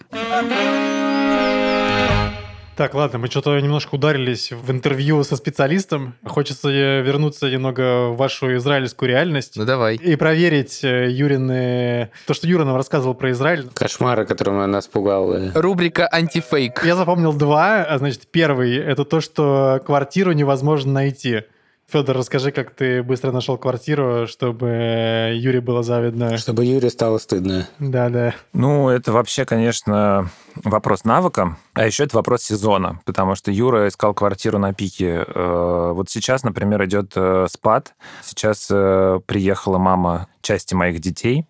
[2.79, 6.15] Так, ладно, мы что-то немножко ударились в интервью со специалистом.
[6.25, 9.55] Хочется вернуться немного в вашу израильскую реальность.
[9.57, 9.97] Ну давай.
[9.97, 12.11] И проверить э, Юрины...
[12.29, 13.69] То, что Юра нам рассказывал про Израиль.
[13.75, 15.51] Кошмары, которым она пугала.
[15.57, 16.85] Рубрика «Антифейк».
[16.85, 17.83] Я запомнил два.
[17.83, 21.43] А, значит, первый— это то, что квартиру невозможно найти.
[21.91, 26.37] Федор, расскажи, как ты быстро нашел квартиру, чтобы Юре было завидно.
[26.37, 27.67] Чтобы Юре стало стыдно.
[27.79, 28.35] Да, да.
[28.53, 30.29] Ну, это вообще, конечно,
[30.65, 35.25] вопрос навыка, а еще это вопрос сезона, потому что Юра искал квартиру на пике.
[35.27, 37.95] Э, вот сейчас, например, идет э, спад.
[38.23, 41.45] Сейчас э, приехала мама части моих детей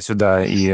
[0.00, 0.68] сюда и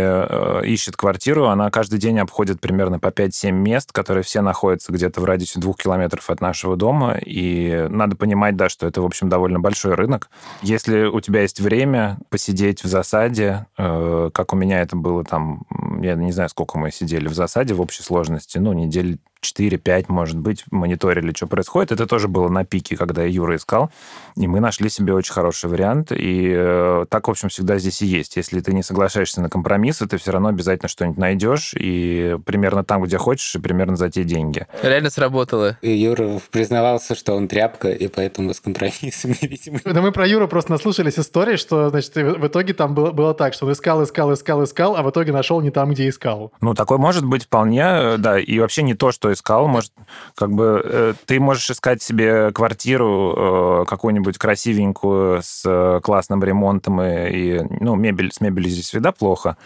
[0.65, 1.47] ищет квартиру.
[1.47, 5.79] Она каждый день обходит примерно по 5-7 мест, которые все находятся где-то в радиусе двух
[5.79, 7.17] километров от нашего дома.
[7.25, 10.31] И надо понимать, да, что это, в общем, довольно большой рынок.
[10.62, 15.62] Если у тебя есть время посидеть в засаде, как у меня это было там,
[16.01, 20.38] я не знаю, сколько мы сидели в засаде в общей сложности, ну, недель 4-5, может
[20.38, 21.92] быть, мониторили, что происходит.
[21.92, 23.90] Это тоже было на пике, когда Юра искал.
[24.37, 26.12] И мы нашли себе очень хороший вариант.
[26.12, 28.37] И э, так, в общем, всегда здесь и есть.
[28.37, 31.75] Если ты не соглашаешься на компромиссы, ты все равно обязательно что-нибудь найдешь.
[31.79, 34.66] И примерно там, где хочешь, и примерно за те деньги.
[34.83, 35.79] Реально сработало.
[35.83, 39.81] И Юра признавался, что он тряпка, и поэтому с компромиссами, видимо.
[39.85, 43.55] Да мы про Юру просто наслушались истории, что, значит, в итоге там было, было так,
[43.55, 46.53] что он искал, искал, искал, искал, а в итоге нашел не там, где искал.
[46.61, 48.38] Ну, такое может быть вполне, э, да.
[48.38, 49.92] И вообще не то, что искал, может,
[50.35, 57.01] как бы э, ты можешь искать себе квартиру э, какую-нибудь красивенькую с э, классным ремонтом
[57.01, 59.57] и, и ну, мебель, с мебелью здесь всегда плохо.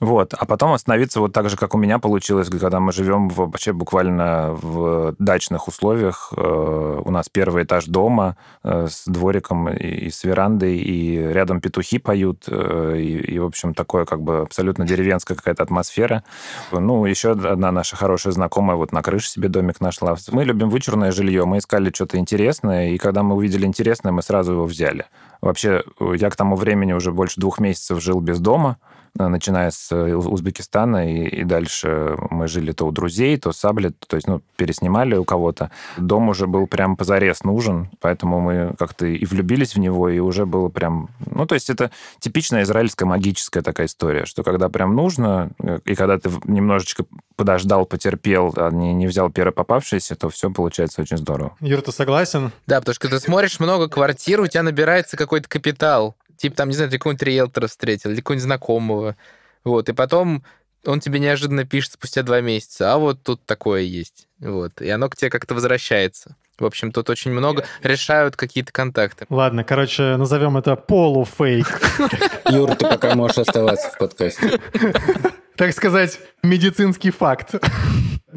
[0.00, 0.32] Вот.
[0.38, 4.50] А потом остановиться вот так же, как у меня получилось, когда мы живем вообще буквально
[4.52, 6.32] в дачных условиях.
[6.36, 12.52] У нас первый этаж дома с двориком и с верандой, и рядом петухи поют, и,
[12.52, 16.22] и в общем, такое как бы абсолютно деревенская какая-то атмосфера.
[16.70, 20.14] Ну, еще одна наша хорошая знакомая вот на крыше себе домик нашла.
[20.30, 24.52] Мы любим вычурное жилье, мы искали что-то интересное, и когда мы увидели интересное, мы сразу
[24.52, 25.06] его взяли.
[25.40, 25.82] Вообще,
[26.14, 30.14] я к тому времени уже больше двух месяцев жил без дома, Э, начиная с э,
[30.14, 35.16] Узбекистана, и, и дальше мы жили то у друзей, то сабли, то есть, ну, переснимали
[35.16, 35.70] у кого-то.
[35.96, 40.46] Дом уже был прям позарез нужен, поэтому мы как-то и влюбились в него, и уже
[40.46, 41.10] было прям...
[41.26, 41.90] Ну, то есть это
[42.20, 47.04] типичная израильская магическая такая история, что когда прям нужно, э, и когда ты немножечко
[47.36, 51.56] подождал, потерпел, а не, не взял первое попавшееся, то все получается очень здорово.
[51.60, 52.52] Юр, ты согласен?
[52.66, 56.16] Да, потому что ты смотришь много квартир, у тебя набирается какой-то капитал.
[56.38, 59.16] Типа там, не знаю, ты какого-нибудь риэлтора встретил, или какого-нибудь знакомого.
[59.64, 60.44] Вот, и потом
[60.86, 64.28] он тебе неожиданно пишет спустя два месяца, а вот тут такое есть.
[64.38, 66.36] Вот, и оно к тебе как-то возвращается.
[66.58, 69.26] В общем, тут очень много решают какие-то контакты.
[69.28, 71.80] Ладно, короче, назовем это полуфейк.
[72.50, 74.60] Юр, ты пока можешь оставаться в подкасте.
[75.56, 77.56] Так сказать, медицинский факт.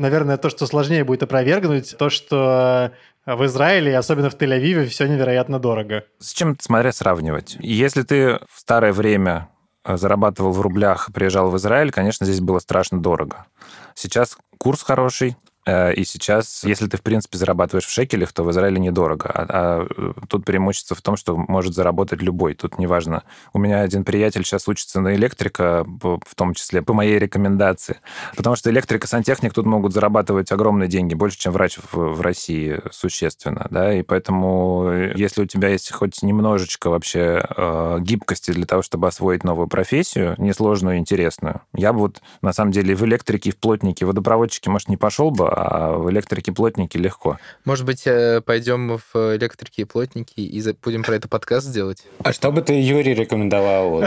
[0.02, 2.92] Наверное, то, что сложнее будет опровергнуть, то, что
[3.28, 6.06] в Израиле, особенно в Тель-Авиве, все невероятно дорого.
[6.18, 7.56] С чем, смотря, сравнивать?
[7.60, 9.50] Если ты в старое время
[9.86, 13.46] э, зарабатывал в рублях, приезжал в Израиль, конечно, здесь было страшно дорого.
[13.94, 18.52] Сейчас курс хороший, Э, и сейчас, если ты, в принципе, зарабатываешь в шекелях, то в
[18.52, 19.30] Израиле недорого.
[19.30, 22.56] А, а э, тут преимущество в том, что может заработать любой.
[22.56, 23.24] Тут неважно.
[23.54, 28.00] У меня один приятель сейчас учится на электрика, в том числе по моей рекомендации.
[28.36, 32.22] Потому что электрик и сантехник тут могут зарабатывать огромные деньги, больше, чем врач в, в
[32.22, 33.68] России существенно.
[33.70, 33.94] Да?
[33.94, 39.08] И поэтому, э, если у тебя есть хоть немножечко вообще э, гибкости для того, чтобы
[39.08, 43.58] освоить новую профессию, несложную и интересную, я бы вот, на самом деле, в электрике, в
[43.58, 47.38] плотнике, водопроводчике, может, не пошел бы, а в электрике плотники легко.
[47.66, 52.04] Может быть, э, пойдем в электрике и плотники и будем про это подкаст делать?
[52.24, 54.04] А что бы ты Юрий рекомендовал?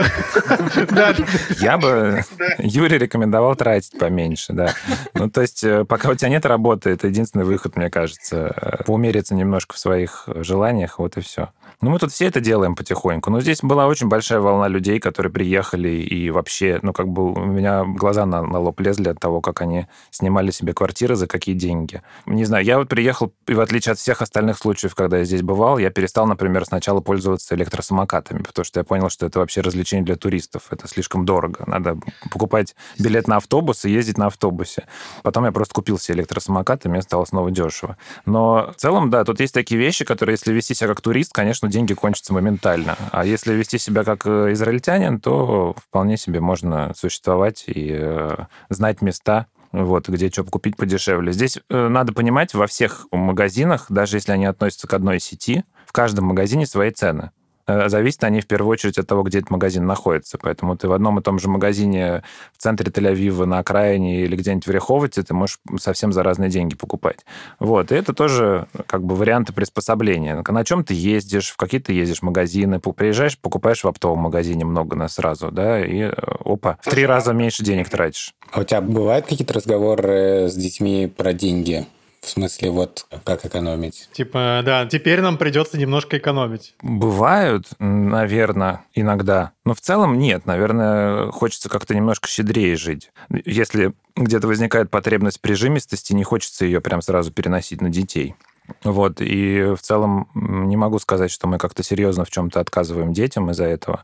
[1.59, 2.23] Я бы
[2.59, 4.73] Юрий рекомендовал тратить поменьше, да.
[5.13, 8.53] Ну, то есть, э, пока у тебя нет работы, это единственный выход, мне кажется.
[8.55, 11.49] Э, поумериться немножко в своих желаниях, вот и все.
[11.81, 13.29] Ну, мы тут все это делаем потихоньку.
[13.29, 17.45] Но здесь была очень большая волна людей, которые приехали, и вообще, ну, как бы у
[17.45, 21.55] меня глаза на, на лоб лезли от того, как они снимали себе квартиры, за какие
[21.55, 22.01] деньги.
[22.25, 25.41] Не знаю, я вот приехал, и в отличие от всех остальных случаев, когда я здесь
[25.41, 30.05] бывал, я перестал, например, сначала пользоваться электросамокатами, потому что я понял, что это вообще развлечение
[30.05, 30.67] для туристов.
[30.71, 31.63] Это слишком дорого.
[31.67, 31.97] Надо
[32.31, 34.87] покупать билет на автобус и ездить на автобусе.
[35.23, 37.97] Потом я просто купил себе электросамокат, и мне стало снова дешево.
[38.25, 41.67] Но в целом, да, тут есть такие вещи, которые, если вести себя как турист, конечно,
[41.67, 42.95] деньги кончатся моментально.
[43.11, 48.37] А если вести себя как э, израильтянин, то вполне себе можно существовать и э,
[48.69, 49.47] знать места,
[49.83, 51.33] вот, где что купить подешевле.
[51.33, 55.91] Здесь э, надо понимать, во всех магазинах, даже если они относятся к одной сети, в
[55.91, 57.31] каждом магазине свои цены.
[57.67, 60.37] Э, зависят они в первую очередь от того, где этот магазин находится.
[60.37, 62.23] Поэтому ты в одном и том же магазине
[62.53, 66.75] в центре Тель-Авива, на окраине или где-нибудь в Реховоте ты можешь совсем за разные деньги
[66.75, 67.25] покупать.
[67.59, 67.91] Вот.
[67.91, 70.43] И это тоже как бы варианты приспособления.
[70.47, 74.95] На чем ты ездишь, в какие ты ездишь магазины, приезжаешь, покупаешь в оптовом магазине много
[74.95, 76.11] на сразу, да, и э,
[76.45, 78.33] опа, в три раза меньше денег тратишь.
[78.51, 81.85] А у тебя бывают какие-то разговоры с детьми про деньги?
[82.25, 84.09] В смысле, вот как экономить?
[84.11, 86.73] Типа, да, теперь нам придется немножко экономить.
[86.81, 89.51] Бывают, наверное, иногда.
[89.63, 90.47] Но в целом нет.
[90.47, 93.11] Наверное, хочется как-то немножко щедрее жить.
[93.29, 98.35] Если где-то возникает потребность прижимистости, не хочется ее прям сразу переносить на детей.
[98.83, 103.49] Вот, и в целом не могу сказать, что мы как-то серьезно в чем-то отказываем детям
[103.51, 104.03] из-за этого.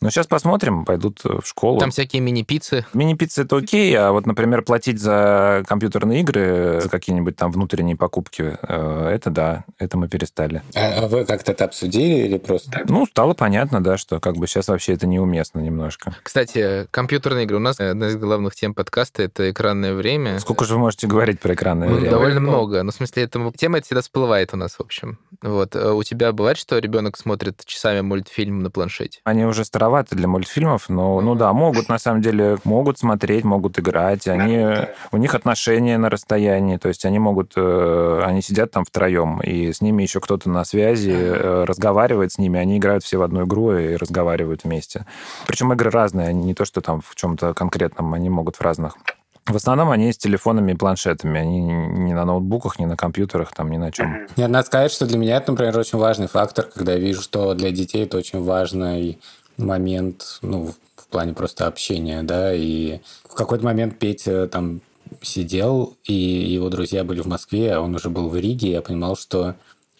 [0.00, 1.78] Но сейчас посмотрим, пойдут в школу.
[1.78, 2.84] Там всякие мини-пиццы.
[2.92, 8.58] Мини-пиццы это окей, а вот, например, платить за компьютерные игры, за какие-нибудь там внутренние покупки,
[8.60, 10.62] э, это да, это мы перестали.
[10.74, 12.88] А, а вы как-то это обсудили или просто так?
[12.88, 16.16] Ну, стало понятно, да, что как бы сейчас вообще это неуместно немножко.
[16.22, 17.56] Кстати, компьютерные игры.
[17.56, 20.38] У нас одна из главных тем подкаста— это экранное время.
[20.40, 22.10] Сколько же вы можете говорить про экранное Ну, время?
[22.10, 22.82] Довольно много.
[22.82, 25.18] Ну, в смысле, эта тема это всегда всплывает у нас, в общем.
[25.42, 25.74] Вот.
[25.74, 29.20] А У тебя бывает, что ребенок смотрит часами мультфильм на планшете?
[29.24, 33.78] Они уже староваты для мультфильмов, но, ну да, могут, на самом деле, могут смотреть, могут
[33.78, 34.28] играть.
[34.28, 34.66] Они,
[35.10, 39.72] у них отношения на расстоянии, то есть они могут, э, они сидят там втроем, и
[39.72, 43.44] с ними еще кто-то на связи, э, разговаривает с ними, они играют все в одну
[43.44, 45.06] игру и разговаривают вместе.
[45.46, 48.96] Причем игры разные, они не то, что там в чем-то конкретном, они могут в разных.
[49.46, 53.70] В основном они с телефонами и планшетами, они не на ноутбуках, не на компьютерах, там,
[53.70, 54.26] ни на чем.
[54.36, 57.54] Нет, надо сказать, что для меня это, например, очень важный фактор, когда я вижу, что
[57.54, 59.18] для детей это очень важный
[59.56, 64.80] момент, ну, в плане просто общения, да, и в какой-то момент Петя там
[65.20, 68.82] сидел, и его друзья были в Москве, а он уже был в Риге, и я
[68.82, 69.56] понимал, что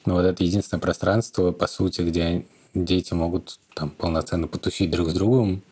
[0.07, 5.15] ну, вот это единственное пространство, по сути, где дети могут там полноценно потусить друг с
[5.15, 5.63] другом,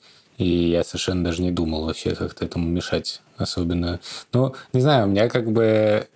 [0.40, 4.00] и я совершенно даже не думал вообще как-то этому мешать особенно.
[4.32, 6.06] Ну, не знаю, у меня как бы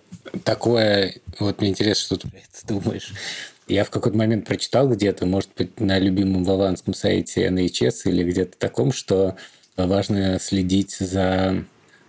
[0.43, 1.15] такое...
[1.39, 3.13] Вот мне интересно, что ты про думаешь.
[3.67, 8.57] Я в какой-то момент прочитал где-то, может быть, на любимом ваванском сайте NHS или где-то
[8.57, 9.35] таком, что
[9.75, 11.63] важно следить за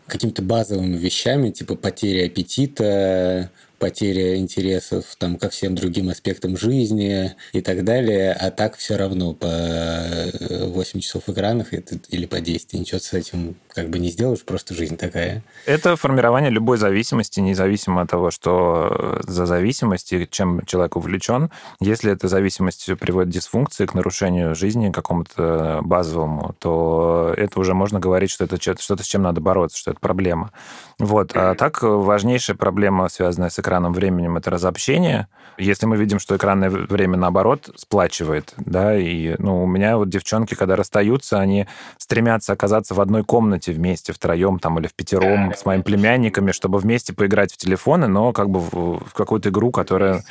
[0.06, 7.60] какими-то базовыми вещами, типа потери аппетита, потеря интересов там, ко всем другим аспектам жизни и
[7.60, 11.68] так далее, а так все равно по 8 часов в экранах
[12.08, 15.42] или по 10, ты ничего с этим как бы не сделаешь, просто жизнь такая.
[15.66, 21.50] Это формирование любой зависимости, независимо от того, что за зависимость и чем человек увлечен.
[21.78, 28.00] Если эта зависимость приводит к дисфункции, к нарушению жизни какому-то базовому, то это уже можно
[28.00, 30.52] говорить, что это что-то, с чем надо бороться, что это проблема.
[30.98, 31.32] Вот.
[31.34, 35.26] А так важнейшая проблема, связанная с экраном временем, это разобщение.
[35.58, 40.54] Если мы видим, что экранное время, наоборот, сплачивает, да, и ну, у меня вот девчонки,
[40.54, 41.66] когда расстаются, они
[41.98, 46.78] стремятся оказаться в одной комнате вместе, втроем там или в пятером с моими племянниками, чтобы
[46.78, 50.22] вместе поиграть в телефоны, но как бы в, в какую-то игру, которая...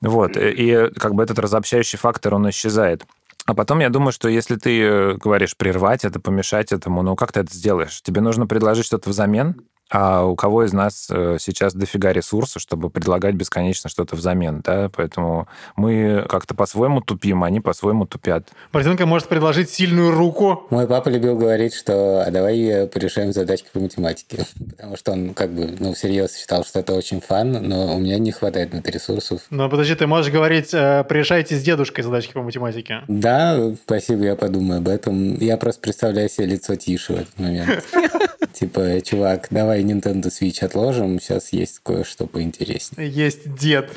[0.00, 0.36] Вот.
[0.36, 3.04] И как бы этот разобщающий фактор, он исчезает.
[3.46, 7.40] А потом я думаю, что если ты говоришь прервать это, помешать этому, ну как ты
[7.40, 8.00] это сделаешь?
[8.02, 9.56] Тебе нужно предложить что-то взамен,
[9.90, 14.90] а у кого из нас э, сейчас дофига ресурсов, чтобы предлагать бесконечно что-то взамен, да?
[14.94, 18.48] Поэтому мы как-то по-своему тупим, они по-своему тупят.
[18.72, 20.66] Борзенко может предложить сильную руку.
[20.70, 24.44] Мой папа любил говорить, что а давай порешаем задачки по математике.
[24.70, 28.18] Потому что он как бы, ну, всерьез считал, что это очень фан, но у меня
[28.18, 29.42] не хватает на это ресурсов.
[29.50, 33.02] Но подожди, ты можешь говорить, э, порешайте с дедушкой задачки по математике.
[33.08, 35.36] Да, спасибо, я подумаю об этом.
[35.36, 37.84] Я просто представляю себе лицо Тиши в этот момент.
[38.54, 43.10] Типа, чувак, давай Nintendo Switch отложим, сейчас есть кое-что поинтереснее.
[43.10, 43.90] Есть дед.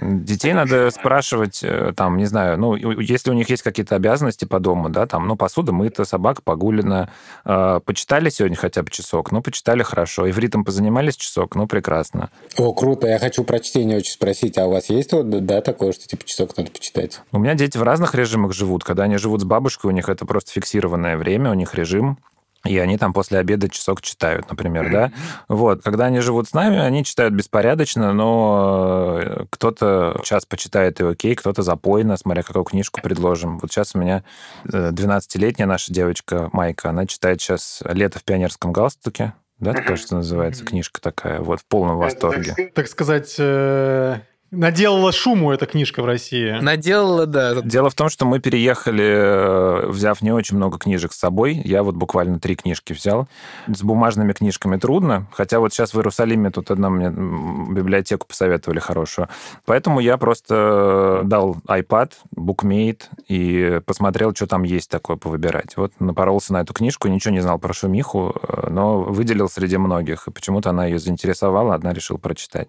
[0.00, 4.60] Детей надо спрашивать, э, там, не знаю, ну, если у них есть какие-то обязанности по
[4.60, 7.10] дому, да, там, ну, посуда мыта, собака погулена,
[7.44, 12.30] э, почитали сегодня хотя бы часок, ну, почитали хорошо, ивритом позанимались часок, ну, прекрасно.
[12.56, 15.92] О, круто, я хочу про чтение очень спросить, а у вас есть вот, да, такое,
[15.92, 17.20] что, типа, часок надо почитать?
[17.32, 20.24] У меня дети в разных режимах живут, когда они живут с бабушкой, у них это
[20.24, 22.18] просто фиксированное время, у них режим,
[22.66, 25.12] и они там после обеда часок читают, например, да.
[25.48, 31.04] Вот, когда они живут с нами, они читают беспорядочно, но э, кто-то час почитает и
[31.04, 33.58] окей, кто-то запойно, смотря какую книжку предложим.
[33.58, 34.24] Вот сейчас у меня
[34.64, 40.64] 12-летняя наша девочка Майка, она читает сейчас «Лето в пионерском галстуке», да, это кажется, называется
[40.64, 42.54] книжка такая, вот, в полном восторге.
[42.74, 44.18] Так сказать, э,
[44.52, 46.58] Наделала шуму эта книжка в России.
[46.60, 47.60] Наделала, да.
[47.62, 51.60] Дело в том, что мы переехали, э, взяв не очень много книжек с собой.
[51.64, 53.26] Я вот буквально три книжки взял.
[53.66, 55.26] С бумажными книжками трудно.
[55.32, 59.28] Хотя вот сейчас в Иерусалиме тут одна мне библиотеку посоветовали хорошую.
[59.64, 65.76] Поэтому я просто дал iPad, BookMate и посмотрел, что там есть такое повыбирать.
[65.76, 70.28] Вот напоролся на эту книжку, ничего не знал про шумиху, э, но выделил среди многих.
[70.28, 72.68] И почему-то она ее заинтересовала, одна решила прочитать.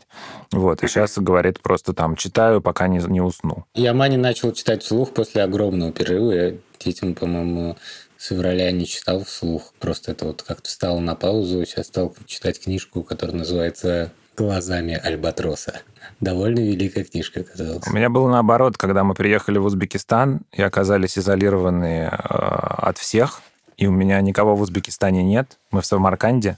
[0.51, 0.83] Вот.
[0.83, 3.65] И сейчас говорит просто там читаю, пока не, не усну.
[3.75, 6.31] Я Мани начал читать вслух после огромного перерыва.
[6.31, 7.77] Я детям, по-моему,
[8.17, 9.73] с февраля не читал вслух.
[9.79, 11.63] Просто это вот как-то стало на паузу.
[11.65, 15.81] Сейчас стал читать книжку, которая называется глазами альбатроса.
[16.19, 17.87] Довольно великая книжка оказалась.
[17.87, 23.41] У меня было наоборот, когда мы приехали в Узбекистан и оказались изолированы э, от всех,
[23.77, 25.59] и у меня никого в Узбекистане нет.
[25.69, 26.57] Мы в Самарканде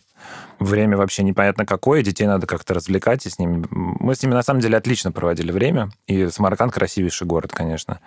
[0.60, 3.66] время вообще непонятно какое, детей надо как-то развлекать и с ними.
[3.72, 7.99] Мы с ними, на самом деле, отлично проводили время, и Самарканд красивейший город, конечно.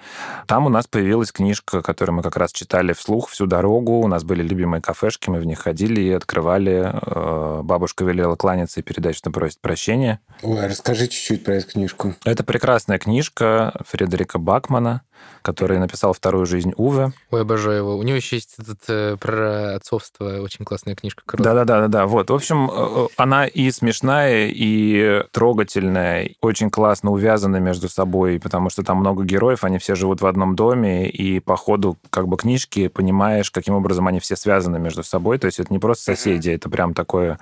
[0.46, 4.24] Там у нас появилась книжка, которую мы как раз читали вслух всю дорогу, у нас
[4.24, 6.92] были любимые кафешки, мы в них ходили и открывали.
[6.92, 10.20] Э, бабушка велела кланяться и передать, что просит прощения.
[10.42, 12.14] Ой, расскажи чуть-чуть про эту книжку.
[12.24, 15.03] Это прекрасная книжка Фредерика Бакмана,
[15.43, 17.12] который написал «Вторую жизнь Уве».
[17.31, 17.97] Ой, обожаю его.
[17.97, 21.23] У него еще есть этот э, про отцовство очень классная книжка.
[21.37, 22.31] Да-да-да, вот.
[22.31, 28.70] В общем, э, э, она и смешная, и трогательная, очень классно увязана между собой, потому
[28.70, 32.37] что там много героев, они все живут в одном доме, и по ходу как бы
[32.37, 35.39] книжки понимаешь, каким образом они все связаны между собой.
[35.39, 37.39] То есть это не просто соседи, это прям такое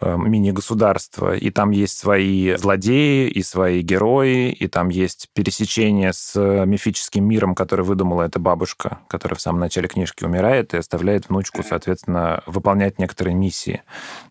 [0.00, 1.34] э, мини-государство.
[1.34, 6.64] И там есть свои злодеи, и свои герои, и там есть пересечение с
[7.18, 11.62] мифическим миром, который выдумала эта бабушка, которая в самом начале книжки умирает и оставляет внучку,
[11.62, 13.82] соответственно, выполнять некоторые миссии.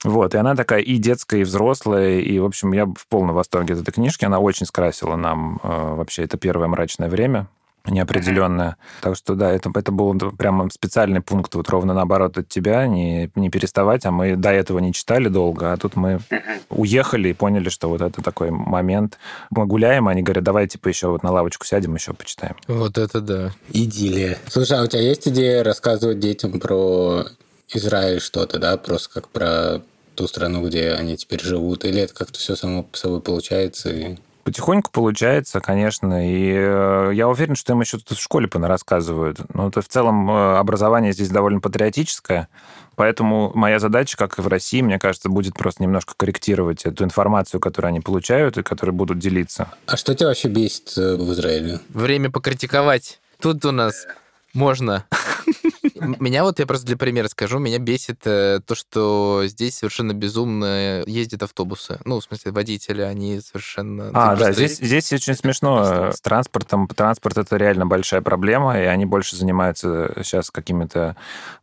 [0.03, 3.73] Вот, и она такая и детская, и взрослая, и, в общем, я в полном восторге
[3.73, 4.25] от этой книжки.
[4.25, 7.47] Она очень скрасила нам э, вообще это первое мрачное время
[7.87, 8.69] неопределенная.
[8.69, 9.01] Mm-hmm.
[9.01, 13.29] Так что да, это, это был прямо специальный пункт, вот ровно наоборот от тебя, не,
[13.35, 16.61] не переставать, а мы до этого не читали долго, а тут мы mm-hmm.
[16.69, 19.17] уехали и поняли, что вот это такой момент.
[19.49, 22.55] Мы гуляем, а они говорят, давай типа еще вот на лавочку сядем, еще почитаем.
[22.67, 23.51] Вот это да.
[23.71, 24.37] Идиллия.
[24.47, 27.25] Слушай, а у тебя есть идея рассказывать детям про
[27.73, 29.81] Израиль что-то, да, просто как про
[30.15, 33.89] ту страну, где они теперь живут, или это как-то все само по собой получается?
[33.89, 34.17] И...
[34.47, 39.41] Потихоньку получается, конечно, и э, я уверен, что им еще тут в школе рассказывают.
[39.53, 42.47] Но это в целом э, образование здесь довольно патриотическое,
[42.95, 47.59] поэтому моя задача, как и в России, мне кажется, будет просто немножко корректировать эту информацию,
[47.59, 49.67] которую они получают и которую будут делиться.
[49.85, 51.81] А что тебя вообще бесит э, в Израиле?
[51.89, 53.19] Время покритиковать.
[53.41, 54.07] Тут у нас
[54.53, 55.03] можно.
[55.99, 61.03] Меня вот, я просто для примера скажу, меня бесит э, то, что здесь совершенно безумно
[61.05, 61.99] ездят автобусы.
[62.05, 64.11] Ну, в смысле, водители, они совершенно...
[64.13, 66.87] А, да, здесь, здесь очень смешно с транспортом.
[66.87, 71.15] Транспорт— это реально большая проблема, и они больше занимаются сейчас какими-то...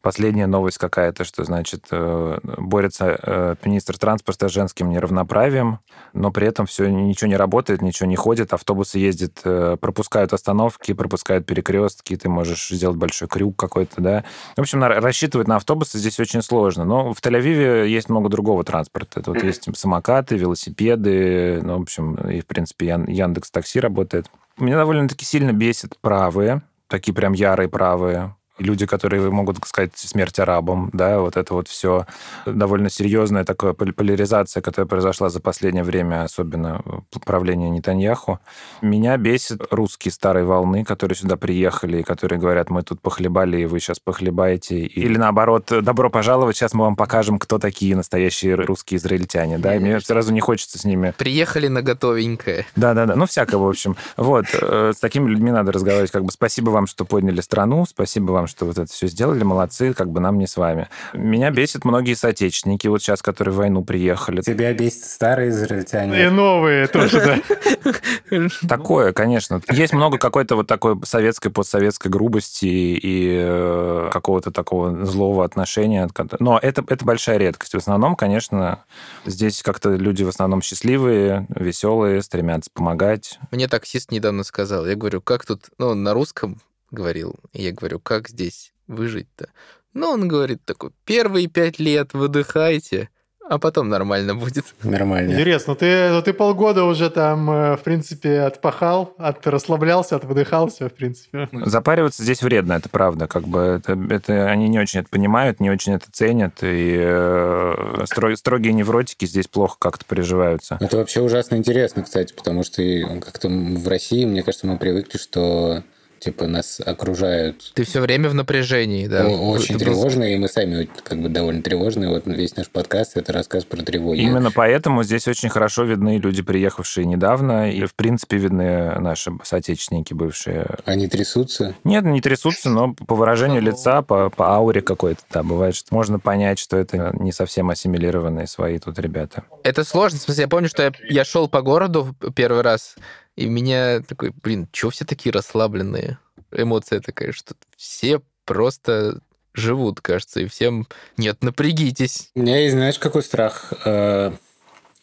[0.03, 5.81] Последняя новость какая-то, что, значит, э, борется э, министр транспорта с женским неравноправием,
[6.13, 9.41] но при этом все ничего не работает, ничего не ходит, автобусы ездят,
[9.81, 14.24] пропускают остановки, пропускают перекрестки, ты можешь сделать большой крюк какой-то, да,
[14.57, 16.85] в общем, рассчитывать на автобусы здесь очень сложно.
[16.85, 19.21] Но в Тель-Авиве есть много другого транспорта.
[19.21, 24.31] Это вот есть самокаты, велосипеды, ну, в общем, и, в принципе, Яндекс Такси работает.
[24.59, 30.91] Меня довольно-таки сильно бесит правые, такие прям ярые правые, люди, которые могут сказать смерть арабам,
[30.93, 32.07] да, вот это вот все
[32.47, 36.83] довольно серьезная такая поляризация, которая произошла за последнее время, особенно
[37.25, 38.41] правление Нетаньяху.
[38.83, 43.67] Меня бесит русские старой волны, которые сюда приехали и которые говорят, мы тут похлебали, и
[43.67, 44.81] вы сейчас похлебаете.
[44.81, 49.79] Или наоборот, добро пожаловать, сейчас мы вам покажем, кто такие настоящие русские израильтяне, да, и
[49.79, 51.15] мне сразу не хочется с ними.
[51.17, 52.67] Приехали на готовенькое.
[52.77, 53.97] Да-да-да, ну всякое, в общем.
[54.17, 58.33] Вот, э, с такими людьми надо разговаривать, как бы спасибо вам, что подняли страну, спасибо
[58.33, 60.89] вам, что вот это все сделали, молодцы, как бы нам не с вами.
[61.13, 64.41] Меня бесит многие соотечественники, вот сейчас, которые в войну приехали.
[64.41, 66.25] Тебя бесит старые израильтяне.
[66.25, 68.49] И новые тоже, да.
[68.69, 69.61] Такое, конечно.
[69.71, 76.09] Есть много какой-то вот такой советской, постсоветской грубости и э, какого-то такого злого отношения.
[76.41, 77.75] Но это, это большая редкость.
[77.75, 78.85] В основном, конечно,
[79.27, 83.39] здесь как-то люди в основном счастливые, веселые, стремятся помогать.
[83.51, 86.61] Мне таксист недавно сказал, я говорю, как тут, ну, на русском
[86.91, 87.37] говорил.
[87.53, 89.49] И я говорю, как здесь выжить-то?
[89.93, 93.11] Ну, он говорит такой, первые пять лет выдыхайте,
[93.47, 94.65] а потом нормально будет.
[94.83, 95.33] Нормально.
[95.33, 100.95] Интересно, ты, ну, ты полгода уже там, э, в принципе, отпахал, от расслаблялся, отвыдыхался, в
[100.95, 101.49] принципе.
[101.67, 103.27] Запариваться здесь вредно, это правда.
[103.27, 108.05] Как бы это, это, они не очень это понимают, не очень это ценят, и э,
[108.35, 110.79] строгие невротики здесь плохо как-то приживаются.
[110.81, 112.83] Это вообще ужасно интересно, кстати, потому что
[113.21, 115.85] как-то в России, мне кажется, мы привыкли, что
[116.25, 117.73] типа нас окружают.
[117.75, 119.27] Ты все время в напряжении, да?
[119.27, 120.25] Очень Ты тревожно, просто...
[120.25, 122.09] и мы сами как бы довольно тревожные.
[122.09, 124.15] Вот весь наш подкаст это рассказ про тревогу.
[124.15, 130.15] Именно поэтому здесь очень хорошо видны люди, приехавшие недавно, и в принципе видны наши соотечественники
[130.15, 130.67] бывшие.
[130.87, 131.75] Они трясутся?
[131.85, 136.19] Нет, не трясутся, но по выражению лица, по, по ауре какой-то, да, бывает, что можно
[136.19, 139.45] понять, что это не совсем ассимилированные свои тут ребята.
[139.63, 140.19] Это сложно.
[140.19, 142.97] В смысле, я помню, что я, я шел по городу первый раз,
[143.37, 146.19] и меня такой, блин, чего все такие расслабленные?
[146.53, 149.21] Эмоция такая, что все просто
[149.55, 152.31] живут, кажется, и всем нет, напрягитесь.
[152.35, 153.73] У меня есть, знаешь, какой страх?
[153.85, 154.33] Э,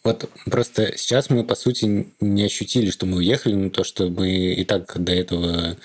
[0.03, 4.29] Вот просто сейчас мы, по сути, не ощутили, что мы уехали, но то, что мы
[4.31, 5.77] и так до этого,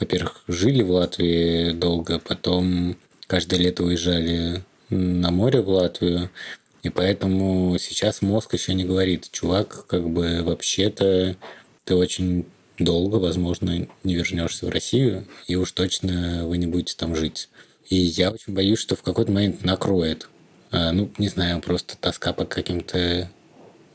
[0.00, 2.96] во-первых, жили в Латвии долго, потом
[3.26, 6.30] каждое лето уезжали на море в Латвию,
[6.82, 11.36] и поэтому сейчас мозг еще не говорит, чувак, как бы вообще-то
[11.88, 12.44] ты очень
[12.78, 17.48] долго, возможно, не вернешься в Россию, и уж точно вы не будете там жить.
[17.88, 20.28] И я очень боюсь, что в какой-то момент накроет.
[20.70, 23.30] А, ну, не знаю, просто тоска по каким-то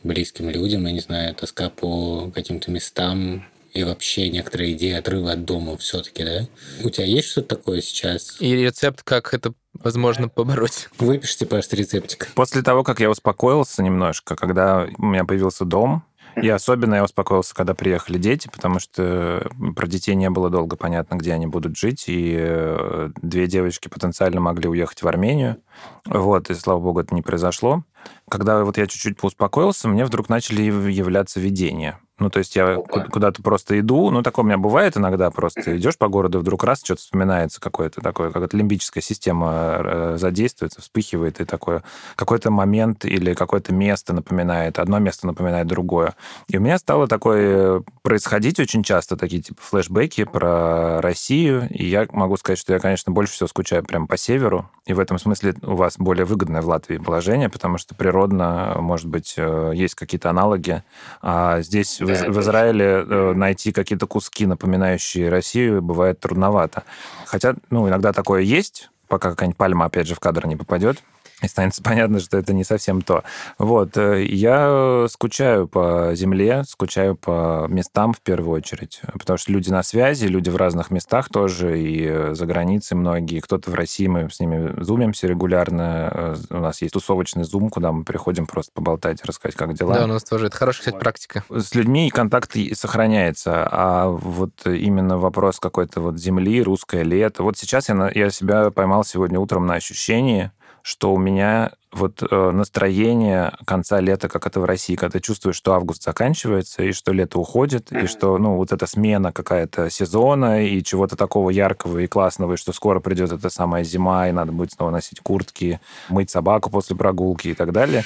[0.02, 5.46] близким людям, я не знаю, тоска по каким-то местам, и вообще некоторые идеи отрыва от
[5.46, 6.48] дома все-таки, да?
[6.84, 8.38] У тебя есть что-то такое сейчас?
[8.39, 10.89] И рецепт, как это возможно побороть.
[10.98, 12.30] Выпишите, пожалуйста, рецептик.
[12.34, 16.04] После того, как я успокоился немножко, когда у меня появился дом,
[16.36, 21.15] и особенно я успокоился, когда приехали дети, потому что про детей не было долго понятно,
[21.15, 25.57] где они будут жить, и э, две девочки потенциально могли уехать в Армению.
[26.05, 27.84] Вот, и слава богу, это не произошло.
[28.29, 31.99] Когда вот я чуть-чуть поуспокоился, мне вдруг начали являться видения.
[32.20, 35.76] Ну, то есть я куда-то просто иду, ну, такое у меня бывает иногда, просто.
[35.78, 41.41] Идешь по городу, вдруг раз что-то вспоминается какое-то такое, какая-то лимбическая система э, задействуется, вспыхивает,
[41.41, 41.84] и такое
[42.16, 46.14] какой-то момент или какое-то место напоминает, одно место напоминает другое.
[46.47, 52.05] И у меня стало такое происходить очень часто, такие типа флешбеки про Россию, и я
[52.11, 55.55] могу сказать, что я, конечно, больше всего скучаю прямо по северу, и в этом смысле
[55.64, 60.30] у вас более выгодное в Латвии положение, потому что природно, может быть, э, есть какие-то
[60.30, 60.84] аналоги,
[61.24, 66.84] а здесь в, в Израиле э, найти какие-то куски, напоминающие Россию, бывает трудновато.
[67.26, 71.04] Хотя, ну, иногда такое есть, пока какая-нибудь пальма, опять же, в кадр не попадет
[71.44, 73.24] и становится понятно, что это не совсем то.
[73.58, 73.98] Вот.
[73.98, 79.84] Э, я скучаю по земле, скучаю по местам в первую очередь, потому что люди на
[79.84, 84.30] связи, люди в разных местах тоже, и э, за границей многие, кто-то в России, мы
[84.30, 89.24] с ними зумимся регулярно, э, у нас есть тусовочный зум, куда мы приходим просто поболтать,
[89.26, 89.96] рассказать, как дела.
[89.96, 90.48] Да, у нас тоже.
[90.48, 91.44] Это хорошая, кстати, практика.
[91.50, 97.44] С людьми контакт сохраняется, а вот именно вопрос какой-то вот земли, русское лето.
[97.44, 100.52] Вот сейчас я, я себя поймал сегодня утром на ощущении,
[100.84, 105.73] что у меня вот э, настроение конца лета, как это в России, когда чувствуешь, что
[105.73, 108.03] август заканчивается, и что лето уходит, mm-hmm.
[108.03, 112.57] и что, ну, вот эта смена какая-то сезона, и чего-то такого яркого и классного, и
[112.57, 115.79] что скоро придет эта самая зима, и надо будет снова носить куртки,
[116.09, 118.03] мыть собаку после прогулки и так далее.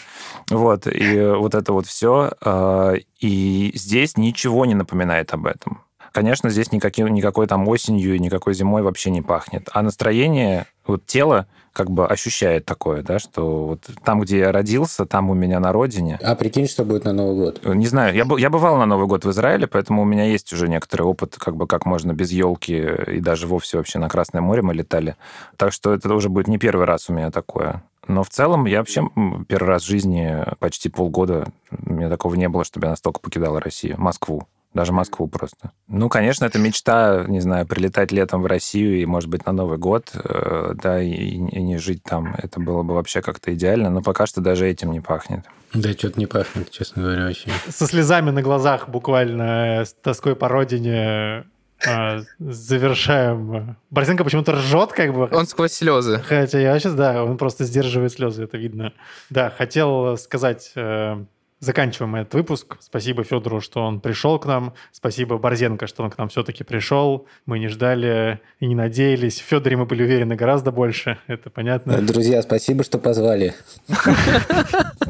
[0.51, 2.31] Вот, и вот это вот все.
[2.45, 5.81] Э, и здесь ничего не напоминает об этом.
[6.11, 9.69] Конечно, здесь никаким, никакой там осенью и никакой зимой вообще не пахнет.
[9.73, 11.47] А настроение, вот тело
[11.77, 15.71] как бы ощущает такое, да, что вот там, где я родился, там у меня на
[15.71, 16.17] родине.
[16.23, 17.63] А прикинь, что будет на Новый год?
[17.63, 20.67] Не знаю, я, я бывал на Новый год в Израиле, поэтому у меня есть уже
[20.67, 24.63] некоторый опыт, как бы как можно без елки и даже вовсе вообще на Красное море
[24.63, 25.17] мы летали.
[25.55, 27.83] Так что это уже будет не первый раз у меня такое.
[28.07, 29.07] Но в целом я вообще
[29.47, 33.59] первый раз в жизни почти полгода, у меня такого не было, чтобы я настолько покидал
[33.59, 34.47] Россию, Москву
[34.77, 35.71] даже Москву просто.
[35.87, 39.77] Ну, конечно, это мечта, не знаю, прилетать летом в Россию и, может быть, на Новый
[39.77, 42.35] год, э, да, и, и не жить там.
[42.37, 45.45] Это было бы вообще как-то идеально, но пока что даже этим не пахнет.
[45.73, 47.49] Да, что-то не пахнет, честно говоря, вообще.
[47.67, 51.45] Со слезами на глазах буквально, с тоской по родине
[51.85, 53.77] а, завершаем.
[53.89, 55.29] Борисенко почему-то ржет, как бы.
[55.31, 56.19] Он сквозь слезы.
[56.19, 58.93] Хотя я сейчас, да, он просто сдерживает слезы, это видно.
[59.29, 61.23] Да, хотел сказать э,
[61.59, 62.77] заканчиваем этот выпуск.
[62.79, 64.73] Спасибо Федору, что он пришел к нам.
[64.91, 67.25] Спасибо Борзенко, что он к нам все-таки пришел.
[67.45, 69.39] Мы не ждали и не надеялись.
[69.39, 71.17] В Федоре мы были уверены гораздо больше.
[71.27, 72.01] Это понятно.
[72.01, 73.55] Друзья, спасибо, что позвали.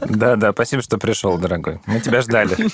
[0.10, 1.80] Да-да, спасибо, что пришел, дорогой.
[1.86, 2.56] Мы тебя ждали.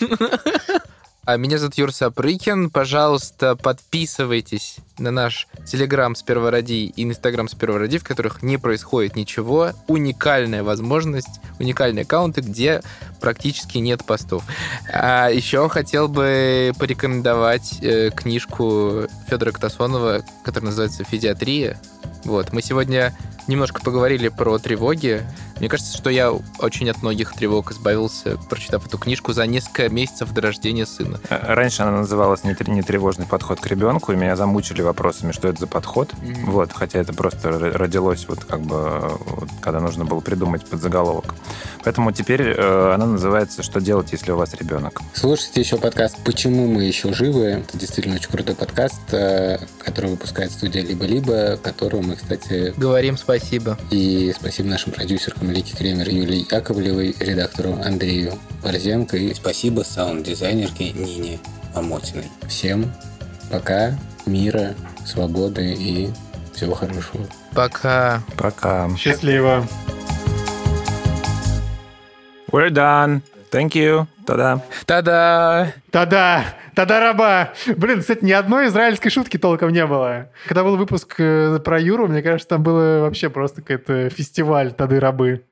[1.26, 2.70] А меня зовут Юр Сапрыкин.
[2.70, 9.16] Пожалуйста, подписывайтесь на наш Телеграм с Первороди и Инстаграм с Первороди, в которых не происходит
[9.16, 9.72] ничего.
[9.88, 12.82] Уникальная возможность, уникальные аккаунты, где
[13.20, 14.44] практически нет постов.
[14.92, 21.80] А еще хотел бы порекомендовать э, книжку Федора Катасонова, которая называется «Физиатрия».
[22.26, 23.14] Вот, мы сегодня
[23.48, 25.24] немножко поговорили про тревоги.
[25.58, 30.32] Мне кажется, что я очень от многих тревог избавился, прочитав эту книжку за несколько месяцев
[30.32, 31.20] до рождения сына.
[31.30, 36.14] Раньше она называлась «Нетревожный подход к ребенку», и меня замучили вопросами, что это за подход.
[36.14, 36.46] Mm-hmm.
[36.46, 41.34] Вот, хотя это просто родилось вот как бы, вот, когда нужно было придумать подзаголовок.
[41.84, 45.02] Поэтому теперь э, она называется «Что делать, если у вас ребенок?».
[45.14, 47.64] Слушайте еще подкаст «Почему мы еще живы?».
[47.68, 52.74] Это действительно очень крутой подкаст, э, который выпускает студия «Либо-либо», которого мы, кстати...
[52.78, 53.78] Говорим спасибо.
[53.92, 61.40] И спасибо нашим продюсерам Лики Кремер, Юлии Яковлевой, редактору Андрею Борзенко и спасибо саунд-дизайнерке Нине
[61.74, 62.32] Амотиной.
[62.48, 62.92] Всем
[63.52, 66.10] пока, мира, свободы и
[66.54, 67.26] всего хорошего.
[67.54, 68.22] Пока.
[68.38, 68.90] Пока.
[68.98, 69.66] Счастливо.
[72.52, 73.22] We're done.
[73.52, 74.08] Thank you.
[74.26, 74.62] Та-да.
[74.86, 75.74] Та-да!
[75.92, 76.46] Та-да!
[76.76, 77.54] Та-да, раба!
[77.78, 80.30] Блин, кстати, ни одной израильской шутки толком не было.
[80.48, 85.00] Когда был выпуск э, про Юру, мне кажется, там было вообще просто какой-то фестиваль Тады
[85.00, 85.44] рабы.